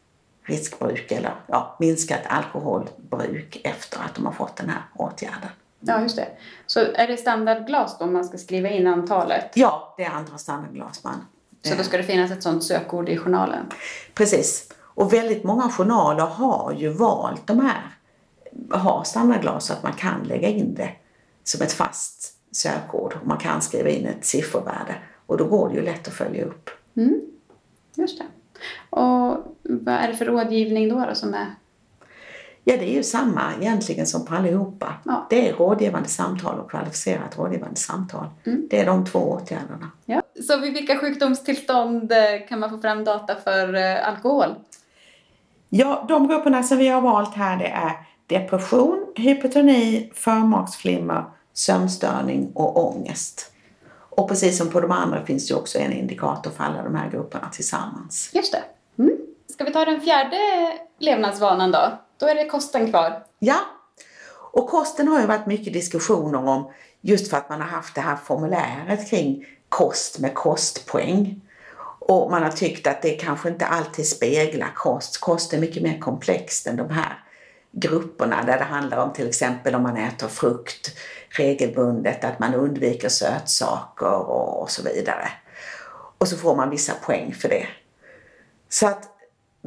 riskbruk 0.43 1.11
eller 1.11 1.35
ja, 1.47 1.75
minskat 1.79 2.21
alkoholbruk 2.27 3.61
efter 3.63 3.99
att 3.99 4.15
de 4.15 4.25
har 4.25 4.33
fått 4.33 4.55
den 4.55 4.69
här 4.69 4.81
åtgärden. 4.95 5.49
Ja, 5.81 6.01
just 6.01 6.15
det. 6.15 6.27
Så 6.65 6.79
är 6.79 7.07
det 7.07 7.17
standardglas 7.17 7.97
då 7.99 8.05
man 8.05 8.25
ska 8.25 8.37
skriva 8.37 8.69
in 8.69 8.87
antalet? 8.87 9.51
Ja, 9.53 9.93
det 9.97 10.03
är 10.03 10.09
andra 10.09 10.37
standardglas 10.37 11.03
man. 11.03 11.25
Så 11.63 11.75
då 11.75 11.83
ska 11.83 11.97
det 11.97 12.03
finnas 12.03 12.31
ett 12.31 12.43
sånt 12.43 12.63
sökord 12.63 13.09
i 13.09 13.17
journalen? 13.17 13.65
Precis. 14.13 14.73
Och 14.79 15.13
väldigt 15.13 15.43
många 15.43 15.69
journaler 15.69 16.25
har 16.25 16.73
ju 16.77 16.89
valt 16.89 17.47
de 17.47 17.59
här, 17.59 17.81
har 18.69 19.03
standardglas 19.03 19.65
så 19.65 19.73
att 19.73 19.83
man 19.83 19.93
kan 19.93 20.23
lägga 20.23 20.47
in 20.47 20.75
det 20.75 20.89
som 21.43 21.61
ett 21.61 21.73
fast 21.73 22.33
sökord. 22.51 23.17
Och 23.21 23.27
man 23.27 23.37
kan 23.37 23.61
skriva 23.61 23.89
in 23.89 24.05
ett 24.05 24.25
siffervärde 24.25 24.95
och 25.25 25.37
då 25.37 25.45
går 25.45 25.69
det 25.69 25.75
ju 25.75 25.81
lätt 25.81 26.07
att 26.07 26.13
följa 26.13 26.45
upp. 26.45 26.69
Mm. 26.95 27.21
Just 27.95 28.19
det. 28.19 28.25
Och 28.89 29.57
vad 29.63 29.95
är 29.95 30.07
det 30.07 30.15
för 30.15 30.25
rådgivning 30.25 30.89
då, 30.89 31.05
då 31.09 31.15
som 31.15 31.33
är 31.33 31.55
Ja, 32.63 32.77
det 32.77 32.89
är 32.89 32.93
ju 32.93 33.03
samma 33.03 33.41
egentligen 33.61 34.07
som 34.07 34.25
på 34.25 34.35
allihopa. 34.35 34.93
Ja. 35.05 35.27
Det 35.29 35.49
är 35.49 35.53
rådgivande 35.53 36.09
samtal 36.09 36.59
och 36.59 36.71
kvalificerat 36.71 37.37
rådgivande 37.37 37.75
samtal. 37.75 38.27
Mm. 38.45 38.67
Det 38.69 38.79
är 38.79 38.85
de 38.85 39.05
två 39.05 39.19
åtgärderna. 39.19 39.91
Ja. 40.05 40.21
Så 40.47 40.57
vid 40.57 40.73
vilka 40.73 40.97
sjukdomstillstånd 40.97 42.11
eh, 42.11 42.47
kan 42.49 42.59
man 42.59 42.69
få 42.69 42.77
fram 42.77 43.03
data 43.03 43.35
för 43.35 43.75
eh, 43.75 44.07
alkohol? 44.07 44.55
Ja, 45.69 46.05
de 46.07 46.27
grupperna 46.27 46.63
som 46.63 46.77
vi 46.77 46.87
har 46.87 47.01
valt 47.01 47.35
här 47.35 47.57
det 47.57 47.67
är 47.67 47.91
depression, 48.27 49.05
hypotoni, 49.15 50.11
förmaksflimmer, 50.13 51.23
sömnstörning 51.53 52.51
och 52.55 52.85
ångest. 52.87 53.53
Och 53.93 54.29
precis 54.29 54.57
som 54.57 54.69
på 54.69 54.79
de 54.79 54.91
andra 54.91 55.25
finns 55.25 55.47
det 55.47 55.53
också 55.53 55.79
en 55.79 55.93
indikator 55.93 56.51
för 56.51 56.63
alla 56.63 56.83
de 56.83 56.95
här 56.95 57.09
grupperna 57.09 57.49
tillsammans. 57.49 58.29
Just 58.33 58.53
det. 58.53 58.63
Mm. 59.03 59.17
Ska 59.47 59.63
vi 59.63 59.73
ta 59.73 59.85
den 59.85 60.01
fjärde 60.01 60.37
levnadsvanan 60.99 61.71
då? 61.71 61.91
Då 62.21 62.27
är 62.27 62.35
det 62.35 62.45
kosten 62.45 62.89
kvar. 62.89 63.23
Ja, 63.39 63.59
och 64.51 64.69
kosten 64.69 65.07
har 65.07 65.21
ju 65.21 65.27
varit 65.27 65.45
mycket 65.45 65.73
diskussioner 65.73 66.47
om 66.47 66.71
just 67.01 67.29
för 67.29 67.37
att 67.37 67.49
man 67.49 67.61
har 67.61 67.67
haft 67.67 67.95
det 67.95 68.01
här 68.01 68.15
formuläret 68.15 69.09
kring 69.09 69.45
kost 69.69 70.19
med 70.19 70.33
kostpoäng. 70.33 71.41
Och 71.99 72.31
man 72.31 72.43
har 72.43 72.49
tyckt 72.49 72.87
att 72.87 73.01
det 73.01 73.09
kanske 73.09 73.49
inte 73.49 73.65
alltid 73.65 74.07
speglar 74.07 74.71
kost. 74.75 75.21
Kost 75.21 75.53
är 75.53 75.57
mycket 75.57 75.83
mer 75.83 75.99
komplext 75.99 76.67
än 76.67 76.75
de 76.75 76.89
här 76.89 77.23
grupperna 77.71 78.43
där 78.45 78.57
det 78.57 78.63
handlar 78.63 78.97
om 78.97 79.13
till 79.13 79.27
exempel 79.27 79.75
om 79.75 79.83
man 79.83 79.97
äter 79.97 80.27
frukt 80.27 80.97
regelbundet, 81.29 82.23
att 82.23 82.39
man 82.39 82.53
undviker 82.53 83.09
sötsaker 83.09 84.13
och, 84.13 84.61
och 84.61 84.69
så 84.69 84.83
vidare. 84.83 85.29
Och 86.17 86.27
så 86.27 86.37
får 86.37 86.55
man 86.55 86.69
vissa 86.69 86.93
poäng 86.93 87.33
för 87.33 87.49
det. 87.49 87.67
Så 88.69 88.87
att 88.87 89.10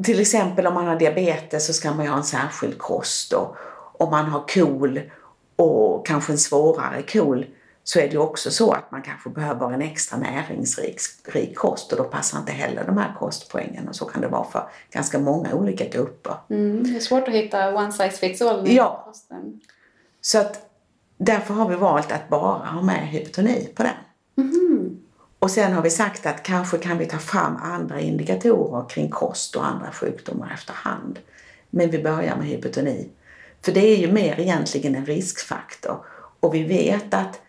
till 0.02 0.20
exempel 0.20 0.66
om 0.66 0.74
man 0.74 0.86
har 0.86 0.96
diabetes 0.96 1.66
så 1.66 1.72
ska 1.72 1.92
man 1.92 2.04
ju 2.04 2.10
ha 2.10 2.18
en 2.18 2.24
särskild 2.24 2.78
kost 2.78 3.32
och 3.32 3.56
om 3.92 4.10
man 4.10 4.26
har 4.26 4.44
KOL 4.48 5.00
och 5.56 6.06
kanske 6.06 6.32
en 6.32 6.38
svårare 6.38 7.02
KOL 7.02 7.46
så 7.84 7.98
är 7.98 8.08
det 8.08 8.18
också 8.18 8.50
så 8.50 8.72
att 8.72 8.90
man 8.90 9.02
kanske 9.02 9.30
behöver 9.30 9.72
en 9.72 9.82
extra 9.82 10.18
näringsrik 10.18 11.00
rik 11.24 11.56
kost 11.56 11.92
och 11.92 11.98
då 11.98 12.04
passar 12.04 12.38
inte 12.38 12.52
heller 12.52 12.84
de 12.84 12.98
här 12.98 13.14
kostpoängen 13.18 13.88
och 13.88 13.96
så 13.96 14.04
kan 14.04 14.22
det 14.22 14.28
vara 14.28 14.44
för 14.44 14.68
ganska 14.90 15.18
många 15.18 15.54
olika 15.54 15.88
grupper. 15.88 16.34
Mm. 16.50 16.82
Det 16.84 16.96
är 16.96 17.00
svårt 17.00 17.28
att 17.28 17.34
hitta 17.34 17.74
one 17.74 17.92
size 17.92 18.10
fits 18.10 18.42
all 18.42 18.70
Ja. 18.72 19.02
kosten. 19.06 19.60
Så 20.20 20.38
att 20.38 20.70
därför 21.18 21.54
har 21.54 21.68
vi 21.68 21.76
valt 21.76 22.12
att 22.12 22.28
bara 22.28 22.66
ha 22.66 22.82
med 22.82 23.08
hypotoni 23.08 23.68
på 23.74 23.82
den. 23.82 23.92
Mhm. 24.46 24.73
Och 25.44 25.50
sen 25.50 25.72
har 25.72 25.82
vi 25.82 25.90
sagt 25.90 26.26
att 26.26 26.42
kanske 26.42 26.78
kan 26.78 26.98
vi 26.98 27.06
ta 27.06 27.18
fram 27.18 27.56
andra 27.56 28.00
indikatorer 28.00 28.88
kring 28.88 29.10
kost 29.10 29.56
och 29.56 29.66
andra 29.66 29.92
sjukdomar 29.92 30.52
efterhand. 30.54 31.18
Men 31.70 31.90
vi 31.90 32.02
börjar 32.02 32.36
med 32.36 32.46
hypotoni. 32.46 33.08
För 33.62 33.72
det 33.72 33.80
är 33.80 33.96
ju 33.96 34.12
mer 34.12 34.40
egentligen 34.40 34.94
en 34.94 35.06
riskfaktor. 35.06 36.04
Och 36.40 36.54
vi 36.54 36.62
vet 36.62 37.14
att 37.14 37.40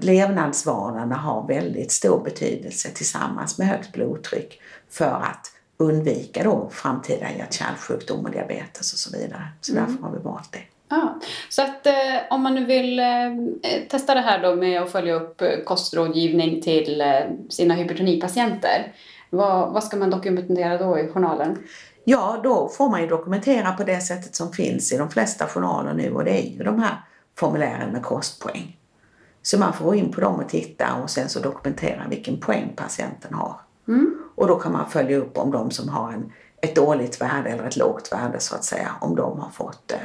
levnadsvanorna 0.00 1.16
har 1.16 1.46
väldigt 1.46 1.92
stor 1.92 2.24
betydelse 2.24 2.88
tillsammans 2.88 3.58
med 3.58 3.68
högt 3.68 3.92
blodtryck 3.92 4.60
för 4.90 5.24
att 5.30 5.52
undvika 5.76 6.44
då 6.44 6.70
framtida 6.72 7.26
hjärt-kärlsjukdom 7.30 8.24
och 8.24 8.30
diabetes 8.30 8.92
och 8.92 8.98
så 8.98 9.18
vidare. 9.18 9.48
Så 9.60 9.72
därför 9.72 10.02
har 10.02 10.12
vi 10.12 10.18
valt 10.18 10.52
det. 10.52 10.62
Ja. 10.90 11.18
Så 11.48 11.62
att 11.62 11.86
eh, 11.86 11.94
om 12.30 12.42
man 12.42 12.54
nu 12.54 12.64
vill 12.64 12.98
eh, 12.98 13.06
testa 13.88 14.14
det 14.14 14.20
här 14.20 14.42
då 14.42 14.54
med 14.54 14.82
att 14.82 14.92
följa 14.92 15.14
upp 15.14 15.42
eh, 15.42 15.48
kostrådgivning 15.64 16.62
till 16.62 17.00
eh, 17.00 17.06
sina 17.48 17.74
hypertonipatienter. 17.74 18.92
Vad, 19.30 19.72
vad 19.72 19.84
ska 19.84 19.96
man 19.96 20.10
dokumentera 20.10 20.78
då 20.78 20.98
i 20.98 21.08
journalen? 21.08 21.58
Ja, 22.04 22.40
då 22.44 22.68
får 22.68 22.88
man 22.88 23.00
ju 23.00 23.06
dokumentera 23.06 23.72
på 23.72 23.84
det 23.84 24.00
sättet 24.00 24.34
som 24.34 24.52
finns 24.52 24.92
i 24.92 24.96
de 24.96 25.10
flesta 25.10 25.46
journaler 25.46 25.94
nu 25.94 26.12
och 26.12 26.24
det 26.24 26.30
är 26.30 26.50
ju 26.50 26.64
de 26.64 26.82
här 26.82 26.96
formulären 27.38 27.92
med 27.92 28.02
kostpoäng. 28.02 28.76
Så 29.42 29.58
man 29.58 29.72
får 29.72 29.84
gå 29.84 29.94
in 29.94 30.12
på 30.12 30.20
dem 30.20 30.34
och 30.34 30.48
titta 30.48 30.94
och 31.02 31.10
sen 31.10 31.28
så 31.28 31.40
dokumentera 31.40 32.02
vilken 32.08 32.40
poäng 32.40 32.72
patienten 32.76 33.34
har. 33.34 33.60
Mm. 33.88 34.18
Och 34.34 34.48
då 34.48 34.54
kan 34.54 34.72
man 34.72 34.90
följa 34.90 35.16
upp 35.16 35.38
om 35.38 35.50
de 35.50 35.70
som 35.70 35.88
har 35.88 36.12
en, 36.12 36.32
ett 36.62 36.74
dåligt 36.74 37.20
värde 37.20 37.50
eller 37.50 37.64
ett 37.64 37.76
lågt 37.76 38.12
värde 38.12 38.40
så 38.40 38.54
att 38.54 38.64
säga, 38.64 38.90
om 39.00 39.16
de 39.16 39.40
har 39.40 39.50
fått 39.50 39.92
eh, 39.92 39.98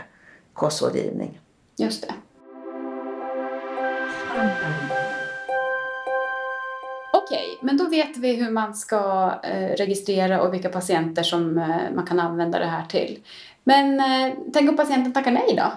kostrådgivning. 0.56 1.40
Just 1.78 2.02
det. 2.02 2.14
Okej, 7.14 7.60
men 7.62 7.78
då 7.78 7.90
vet 7.90 8.18
vi 8.18 8.36
hur 8.36 8.52
man 8.52 8.76
ska 8.76 9.32
eh, 9.44 9.76
registrera 9.76 10.42
och 10.42 10.54
vilka 10.54 10.70
patienter 10.70 11.24
som 11.24 11.58
eh, 11.58 11.96
man 11.96 12.06
kan 12.06 12.20
använda 12.20 12.60
det 12.60 12.66
här 12.66 12.86
till. 12.86 13.20
Men 13.64 14.00
eh, 14.00 14.34
tänk 14.54 14.70
om 14.70 14.78
patienten 14.78 15.14
tackar 15.14 15.32
nej 15.32 15.56
då? 15.58 15.72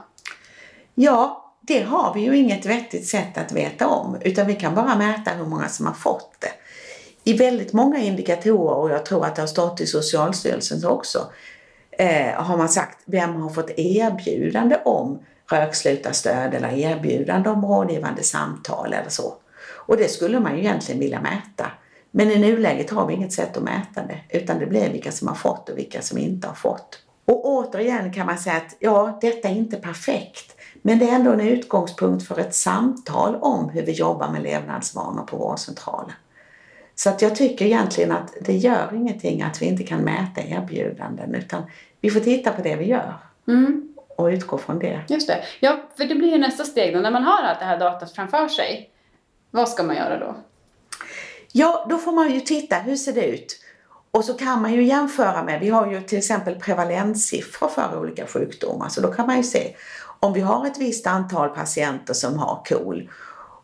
Ja, 0.95 1.55
det 1.61 1.83
har 1.83 2.15
vi 2.15 2.21
ju 2.21 2.37
inget 2.37 2.67
vettigt 2.67 3.07
sätt 3.07 3.39
att 3.39 3.53
veta 3.53 3.89
om 3.89 4.17
utan 4.21 4.47
vi 4.47 4.55
kan 4.55 4.75
bara 4.75 4.97
mäta 4.97 5.31
hur 5.31 5.47
många 5.47 5.69
som 5.69 5.87
har 5.87 5.95
fått 5.95 6.37
det. 6.39 6.53
I 7.31 7.33
väldigt 7.33 7.73
många 7.73 7.99
indikatorer, 7.99 8.77
och 8.77 8.91
jag 8.91 9.07
tror 9.07 9.25
att 9.25 9.37
det 9.37 9.43
har 9.43 9.47
stått 9.47 9.81
i 9.81 9.87
Socialstyrelsens 9.87 10.85
också, 10.85 11.27
eh, 11.99 12.35
har 12.35 12.57
man 12.57 12.69
sagt 12.69 12.99
vem 13.05 13.35
har 13.35 13.51
fått 13.51 13.71
erbjudande 13.77 14.77
om 14.85 15.19
rökslutarstöd 15.51 16.55
eller 16.55 16.73
erbjudande 16.73 17.51
om 17.51 17.65
rådgivande 17.65 18.23
samtal 18.23 18.93
eller 18.93 19.09
så. 19.09 19.35
Och 19.71 19.97
det 19.97 20.11
skulle 20.11 20.41
man 20.41 20.53
ju 20.53 20.59
egentligen 20.59 21.01
vilja 21.01 21.21
mäta. 21.21 21.71
Men 22.11 22.31
i 22.31 22.39
nuläget 22.39 22.91
har 22.91 23.07
vi 23.07 23.15
inget 23.15 23.33
sätt 23.33 23.57
att 23.57 23.63
mäta 23.63 24.03
det 24.03 24.39
utan 24.39 24.59
det 24.59 24.67
blir 24.67 24.93
vilka 24.93 25.13
som 25.13 25.29
har 25.29 25.35
fått 25.35 25.69
och 25.69 25.79
vilka 25.79 26.03
som 26.03 26.19
inte 26.19 26.49
har 26.49 26.55
fått. 26.55 26.99
Och 27.25 27.47
återigen 27.47 28.13
kan 28.13 28.27
man 28.27 28.39
säga 28.39 28.57
att 28.57 28.77
ja, 28.79 29.19
detta 29.21 29.49
är 29.49 29.53
inte 29.53 29.77
perfekt 29.77 30.55
men 30.83 30.99
det 30.99 31.09
är 31.09 31.15
ändå 31.15 31.33
en 31.33 31.41
utgångspunkt 31.41 32.27
för 32.27 32.39
ett 32.39 32.55
samtal 32.55 33.37
om 33.37 33.69
hur 33.69 33.83
vi 33.83 33.93
jobbar 33.93 34.29
med 34.29 34.43
levnadsvanor 34.43 35.23
på 35.23 35.37
vårdcentralen. 35.37 36.13
Så 36.99 37.11
att 37.11 37.23
jag 37.23 37.37
tycker 37.37 37.65
egentligen 37.65 38.13
att 38.13 38.35
det 38.41 38.57
gör 38.57 38.95
ingenting 38.95 39.43
att 39.43 39.63
vi 39.63 39.67
inte 39.67 39.83
kan 39.83 40.01
mäta 40.01 40.41
erbjudanden 40.41 41.35
utan 41.35 41.63
vi 42.01 42.11
får 42.11 42.21
titta 42.21 42.53
på 42.53 42.63
det 42.63 42.77
vi 42.77 42.85
gör 42.85 43.15
Mm, 43.49 43.95
och 44.17 44.27
utgå 44.27 44.59
från 44.59 44.79
det. 44.79 45.01
just 45.09 45.29
det. 45.29 45.45
Ja, 45.61 45.77
för 45.97 46.05
det 46.05 46.15
blir 46.15 46.29
ju 46.29 46.39
nästa 46.39 46.65
steg 46.65 46.95
då. 46.95 47.01
När 47.01 47.11
man 47.11 47.23
har 47.23 47.43
allt 47.43 47.59
det 47.59 47.65
här 47.65 47.79
datat 47.79 48.13
framför 48.13 48.49
sig, 48.49 48.91
vad 49.51 49.69
ska 49.69 49.83
man 49.83 49.97
göra 49.97 50.19
då? 50.19 50.37
Ja, 51.53 51.87
då 51.91 51.99
får 51.99 52.13
man 52.13 52.31
ju 52.33 52.41
titta, 52.41 52.77
hur 52.77 52.97
ser 52.97 53.13
det 53.13 53.27
ut? 53.27 53.61
Och 54.11 54.25
så 54.25 54.35
kan 54.35 54.63
man 54.63 54.73
ju 54.73 54.83
jämföra 54.85 55.43
med, 55.43 55.61
vi 55.61 55.69
har 55.69 55.93
ju 55.93 56.01
till 56.01 56.19
exempel 56.19 56.55
prevalenssiffror 56.55 57.69
för 57.69 57.99
olika 58.01 58.27
sjukdomar, 58.27 58.89
så 58.89 59.01
då 59.01 59.09
kan 59.09 59.27
man 59.27 59.37
ju 59.37 59.43
se 59.43 59.75
om 60.21 60.33
vi 60.33 60.41
har 60.41 60.67
ett 60.67 60.79
visst 60.79 61.07
antal 61.07 61.49
patienter 61.49 62.15
som 62.15 62.39
har 62.39 62.65
KOL 62.69 63.11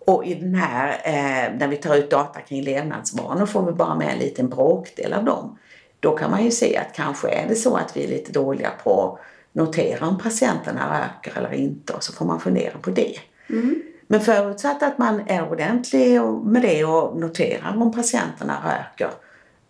och 0.05 0.27
i 0.27 0.35
den 0.35 0.55
här, 0.55 0.89
eh, 1.05 1.59
när 1.59 1.69
vi 1.69 1.77
tar 1.77 1.97
ut 1.97 2.11
data 2.11 2.41
kring 2.41 2.63
levnadsvanor 2.63 3.47
får 3.47 3.63
vi 3.67 3.73
bara 3.73 3.95
med 3.95 4.13
en 4.13 4.19
liten 4.19 4.49
bråkdel 4.49 5.13
av 5.13 5.25
dem. 5.25 5.59
Då 6.01 6.17
kan 6.17 6.31
man 6.31 6.45
ju 6.45 6.51
se 6.51 6.77
att 6.77 6.97
kanske 6.97 7.29
är 7.29 7.49
det 7.49 7.55
så 7.55 7.77
att 7.77 7.97
vi 7.97 8.05
är 8.05 8.09
lite 8.09 8.33
dåliga 8.33 8.71
på 8.85 9.03
att 9.03 9.21
notera 9.53 10.07
om 10.07 10.19
patienterna 10.19 11.01
röker 11.01 11.39
eller 11.39 11.53
inte 11.53 11.93
och 11.93 12.05
så 12.05 12.13
får 12.13 12.25
man 12.25 12.41
fundera 12.41 12.79
på 12.79 12.91
det. 12.91 13.17
Mm. 13.51 13.83
Men 14.07 14.21
förutsatt 14.21 14.83
att 14.83 14.99
man 14.99 15.23
är 15.27 15.51
ordentlig 15.51 16.21
med 16.23 16.63
det 16.63 16.85
och 16.85 17.21
noterar 17.21 17.77
om 17.83 17.93
patienterna 17.93 18.55
röker 18.65 19.11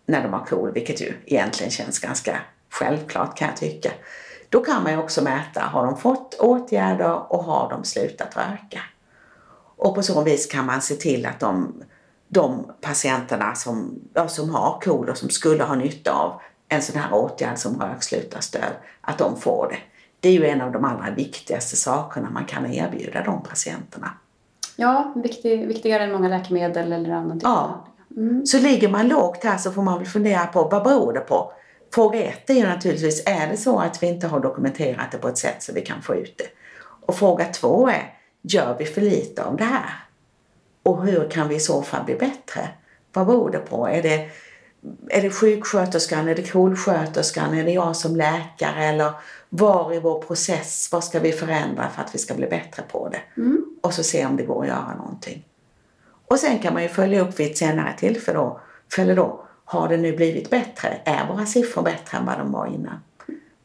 när 0.05 0.23
de 0.23 0.33
har 0.33 0.45
KOL, 0.45 0.71
vilket 0.73 1.01
ju 1.01 1.13
egentligen 1.25 1.71
känns 1.71 1.99
ganska 1.99 2.37
självklart 2.69 3.37
kan 3.37 3.47
jag 3.47 3.57
tycka. 3.57 3.91
Då 4.49 4.63
kan 4.63 4.83
man 4.83 4.91
ju 4.91 4.97
också 4.97 5.23
mäta, 5.23 5.61
har 5.61 5.85
de 5.85 5.97
fått 5.97 6.33
åtgärder 6.33 7.33
och 7.33 7.43
har 7.43 7.69
de 7.69 7.83
slutat 7.83 8.37
röka? 8.37 8.81
Och 9.77 9.95
på 9.95 10.03
så 10.03 10.23
vis 10.23 10.45
kan 10.45 10.65
man 10.65 10.81
se 10.81 10.95
till 10.95 11.25
att 11.25 11.39
de, 11.39 11.83
de 12.27 12.71
patienterna 12.81 13.55
som, 13.55 13.99
ja, 14.13 14.27
som 14.27 14.49
har 14.49 14.81
KOL 14.81 15.09
och 15.09 15.17
som 15.17 15.29
skulle 15.29 15.63
ha 15.63 15.75
nytta 15.75 16.11
av 16.11 16.41
en 16.69 16.81
sån 16.81 17.01
här 17.01 17.13
åtgärd 17.13 17.57
som 17.57 17.81
rökslutarstöd, 17.81 18.73
att 19.01 19.17
de 19.17 19.41
får 19.41 19.67
det. 19.71 19.77
Det 20.19 20.29
är 20.29 20.33
ju 20.33 20.45
en 20.45 20.61
av 20.61 20.71
de 20.71 20.85
allra 20.85 21.11
viktigaste 21.15 21.75
sakerna 21.75 22.29
man 22.29 22.45
kan 22.45 22.73
erbjuda 22.73 23.23
de 23.23 23.43
patienterna. 23.43 24.11
Ja, 24.75 25.13
viktig, 25.15 25.67
viktigare 25.67 26.03
än 26.03 26.11
många 26.11 26.27
läkemedel 26.27 26.93
eller 26.93 27.11
annan 27.11 27.39
typ 27.39 27.43
Ja. 27.43 27.85
Mm. 28.17 28.45
Så 28.45 28.59
ligger 28.59 28.89
man 28.89 29.07
lågt 29.07 29.43
här 29.43 29.57
så 29.57 29.71
får 29.71 29.81
man 29.81 29.97
väl 29.97 30.07
fundera 30.07 30.45
på 30.45 30.63
vad 30.63 30.83
beror 30.83 31.13
det 31.13 31.19
på? 31.19 31.51
Fråga 31.93 32.23
ett 32.23 32.49
är 32.49 32.53
ju 32.53 32.67
naturligtvis, 32.67 33.23
är 33.25 33.47
det 33.47 33.57
så 33.57 33.79
att 33.79 34.03
vi 34.03 34.07
inte 34.07 34.27
har 34.27 34.39
dokumenterat 34.39 35.11
det 35.11 35.17
på 35.17 35.27
ett 35.27 35.37
sätt 35.37 35.63
så 35.63 35.73
vi 35.73 35.81
kan 35.81 36.01
få 36.01 36.15
ut 36.15 36.37
det? 36.37 36.47
Och 37.05 37.15
fråga 37.15 37.45
två 37.45 37.89
är, 37.89 38.14
Gör 38.47 38.75
vi 38.79 38.85
för 38.85 39.01
lite 39.01 39.43
av 39.43 39.57
det 39.57 39.63
här? 39.63 39.89
Och 40.83 41.05
hur 41.05 41.29
kan 41.29 41.47
vi 41.47 41.55
i 41.55 41.59
så 41.59 41.81
fall 41.81 42.05
bli 42.05 42.15
bättre? 42.15 42.69
Vad 43.13 43.27
beror 43.27 43.51
det 43.51 43.57
på? 43.57 43.87
Är 43.87 44.01
det, 44.01 44.29
är 45.09 45.21
det 45.21 45.29
sjuksköterskan, 45.29 46.27
är 46.27 46.35
det 46.35 46.51
kolsköterskan, 46.51 47.53
är 47.53 47.63
det 47.63 47.71
jag 47.71 47.95
som 47.95 48.15
läkare 48.15 48.85
eller 48.85 49.11
var 49.49 49.93
i 49.93 49.99
vår 49.99 50.21
process, 50.21 50.89
vad 50.91 51.03
ska 51.03 51.19
vi 51.19 51.31
förändra 51.31 51.89
för 51.89 52.01
att 52.01 52.15
vi 52.15 52.19
ska 52.19 52.33
bli 52.33 52.47
bättre 52.47 52.83
på 52.91 53.09
det? 53.09 53.41
Mm. 53.41 53.65
Och 53.81 53.93
så 53.93 54.03
se 54.03 54.25
om 54.25 54.37
det 54.37 54.43
går 54.43 54.61
att 54.61 54.67
göra 54.67 54.95
någonting. 54.97 55.45
Och 56.27 56.39
sen 56.39 56.59
kan 56.59 56.73
man 56.73 56.83
ju 56.83 56.89
följa 56.89 57.21
upp 57.21 57.39
vid 57.39 57.51
ett 57.51 57.57
senare 57.57 57.93
tillfälle 57.97 58.37
då, 58.37 58.59
fälle 58.95 59.13
då 59.13 59.45
har 59.65 59.87
det 59.87 59.97
nu 59.97 60.15
blivit 60.15 60.49
bättre? 60.49 61.01
Är 61.05 61.27
våra 61.27 61.45
siffror 61.45 61.81
bättre 61.81 62.17
än 62.17 62.25
vad 62.25 62.37
de 62.37 62.51
var 62.51 62.67
innan? 62.67 62.99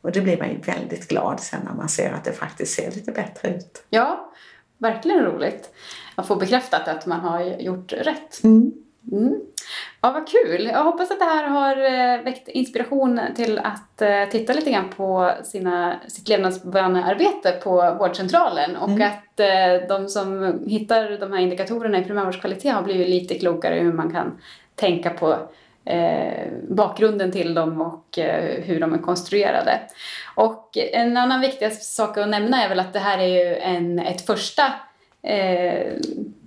Och 0.02 0.12
det 0.12 0.20
blir 0.20 0.38
man 0.38 0.48
ju 0.50 0.58
väldigt 0.58 1.08
glad 1.08 1.40
sen 1.40 1.60
när 1.64 1.74
man 1.74 1.88
ser 1.88 2.12
att 2.12 2.24
det 2.24 2.32
faktiskt 2.32 2.74
ser 2.74 2.90
lite 2.90 3.12
bättre 3.12 3.48
ut. 3.48 3.84
Ja, 3.90 4.32
verkligen 4.80 5.24
roligt 5.24 5.74
att 6.14 6.26
få 6.26 6.36
bekräftat 6.36 6.88
att 6.88 7.06
man 7.06 7.20
har 7.20 7.40
gjort 7.42 7.92
rätt. 7.92 8.44
Mm. 8.44 8.72
Mm. 9.12 9.40
Ja, 10.00 10.12
vad 10.12 10.28
kul! 10.28 10.64
Jag 10.64 10.84
hoppas 10.84 11.10
att 11.10 11.18
det 11.18 11.24
här 11.24 11.48
har 11.48 11.76
eh, 11.76 12.24
väckt 12.24 12.48
inspiration 12.48 13.20
till 13.36 13.58
att 13.58 14.02
eh, 14.02 14.24
titta 14.30 14.52
lite 14.52 14.70
grann 14.70 14.88
på 14.96 15.32
sina, 15.44 16.00
sitt 16.08 16.28
levnadsvanearbete 16.28 17.52
på 17.52 17.96
vårdcentralen 17.98 18.76
och 18.76 18.88
Mm. 18.88 19.08
att 19.08 19.40
eh, 19.40 19.88
de 19.88 20.08
som 20.08 20.58
hittar 20.66 21.10
de 21.10 21.32
här 21.32 21.40
indikatorerna 21.40 21.98
i 21.98 22.04
primärvårdskvalitet 22.04 22.74
har 22.74 22.82
blivit 22.82 23.08
lite 23.08 23.38
klokare 23.38 23.74
hur 23.74 23.92
man 23.92 24.12
kan 24.12 24.38
tänka 24.74 25.10
på 25.10 25.36
Eh, 25.84 26.46
bakgrunden 26.68 27.32
till 27.32 27.54
dem 27.54 27.80
och 27.80 28.18
eh, 28.18 28.62
hur 28.64 28.80
de 28.80 28.94
är 28.94 28.98
konstruerade. 28.98 29.80
Och 30.34 30.76
en 30.76 31.16
annan 31.16 31.40
viktig 31.40 31.72
sak 31.72 32.18
att 32.18 32.28
nämna 32.28 32.64
är 32.64 32.68
väl 32.68 32.80
att 32.80 32.92
det 32.92 32.98
här 32.98 33.18
är 33.18 33.26
ju 33.26 33.56
en, 33.56 33.98
ett 33.98 34.26
första 34.26 34.62
eh, 35.22 35.92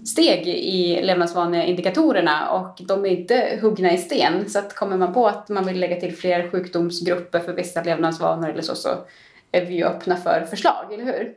steg 0.05 0.47
i 0.47 1.01
levnadsvaneindikatorerna 1.03 2.49
och 2.49 2.77
de 2.87 3.05
är 3.05 3.09
inte 3.09 3.59
huggna 3.61 3.91
i 3.91 3.97
sten. 3.97 4.49
Så 4.49 4.59
att 4.59 4.75
kommer 4.75 4.97
man 4.97 5.13
på 5.13 5.27
att 5.27 5.49
man 5.49 5.65
vill 5.65 5.79
lägga 5.79 5.99
till 5.99 6.15
fler 6.15 6.49
sjukdomsgrupper 6.49 7.39
för 7.39 7.53
vissa 7.53 7.83
levnadsvanor 7.83 8.49
eller 8.49 8.61
så, 8.61 8.75
så 8.75 8.89
är 9.51 9.65
vi 9.65 9.75
ju 9.75 9.85
öppna 9.85 10.15
för 10.15 10.45
förslag, 10.49 10.93
eller 10.93 11.05
hur? 11.05 11.33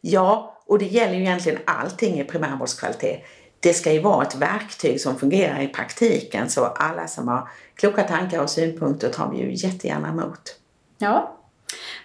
Ja, 0.00 0.62
och 0.66 0.78
det 0.78 0.84
gäller 0.84 1.14
ju 1.14 1.20
egentligen 1.20 1.58
allting 1.64 2.20
i 2.20 2.24
primärvårdskvalitet. 2.24 3.24
Det 3.60 3.74
ska 3.74 3.92
ju 3.92 4.00
vara 4.00 4.26
ett 4.26 4.34
verktyg 4.34 5.00
som 5.00 5.16
fungerar 5.16 5.60
i 5.60 5.68
praktiken 5.68 6.50
så 6.50 6.64
alla 6.64 7.06
som 7.06 7.28
har 7.28 7.48
kloka 7.74 8.02
tankar 8.02 8.42
och 8.42 8.50
synpunkter 8.50 9.08
tar 9.08 9.30
vi 9.30 9.36
ju 9.38 9.68
jättegärna 9.68 10.08
emot. 10.08 10.56
Ja, 10.98 11.36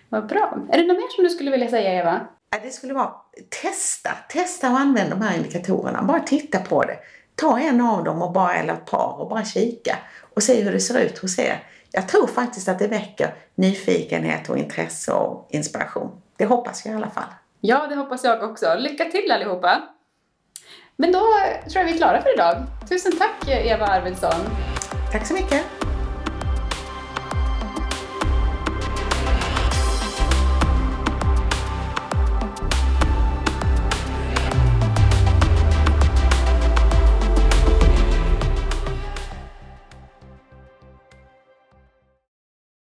vad 0.09 0.27
bra. 0.27 0.57
Är 0.71 0.77
det 0.77 0.87
något 0.87 0.97
mer 0.97 1.15
som 1.15 1.23
du 1.23 1.29
skulle 1.29 1.51
vilja 1.51 1.69
säga, 1.69 1.93
Eva? 1.93 2.19
Ja, 2.51 2.57
Det 2.63 2.69
skulle 2.69 2.93
vara 2.93 3.11
testa, 3.61 4.11
testa 4.29 4.71
och 4.71 4.79
använd 4.79 5.09
de 5.09 5.21
här 5.21 5.37
indikatorerna. 5.37 6.03
Bara 6.03 6.19
titta 6.19 6.59
på 6.59 6.83
det. 6.83 6.97
Ta 7.35 7.59
en 7.59 7.81
av 7.81 8.03
dem 8.03 8.21
och 8.21 8.31
bara, 8.31 8.53
eller 8.55 8.73
ett 8.73 8.85
par 8.85 9.21
och 9.21 9.29
bara 9.29 9.45
kika 9.45 9.97
och 10.33 10.43
se 10.43 10.61
hur 10.61 10.71
det 10.71 10.79
ser 10.79 10.99
ut 10.99 11.17
hos 11.17 11.39
er. 11.39 11.63
Jag 11.91 12.07
tror 12.07 12.27
faktiskt 12.27 12.67
att 12.67 12.79
det 12.79 12.87
väcker 12.87 13.35
nyfikenhet 13.55 14.49
och 14.49 14.57
intresse 14.57 15.13
och 15.13 15.47
inspiration. 15.49 16.21
Det 16.37 16.45
hoppas 16.45 16.85
jag 16.85 16.93
i 16.93 16.97
alla 16.97 17.09
fall. 17.09 17.23
Ja, 17.61 17.87
det 17.87 17.95
hoppas 17.95 18.23
jag 18.23 18.43
också. 18.51 18.75
Lycka 18.79 19.05
till 19.05 19.31
allihopa! 19.31 19.81
Men 21.01 21.11
då 21.11 21.19
tror 21.19 21.75
jag 21.75 21.83
vi 21.83 21.93
är 21.93 21.97
klara 21.97 22.21
för 22.21 22.33
idag. 22.33 22.63
Tusen 22.89 23.11
tack 23.17 23.47
Eva 23.47 23.85
Arvidsson. 23.85 24.41
Tack 25.11 25.27
så 25.27 25.33
mycket! 25.33 25.80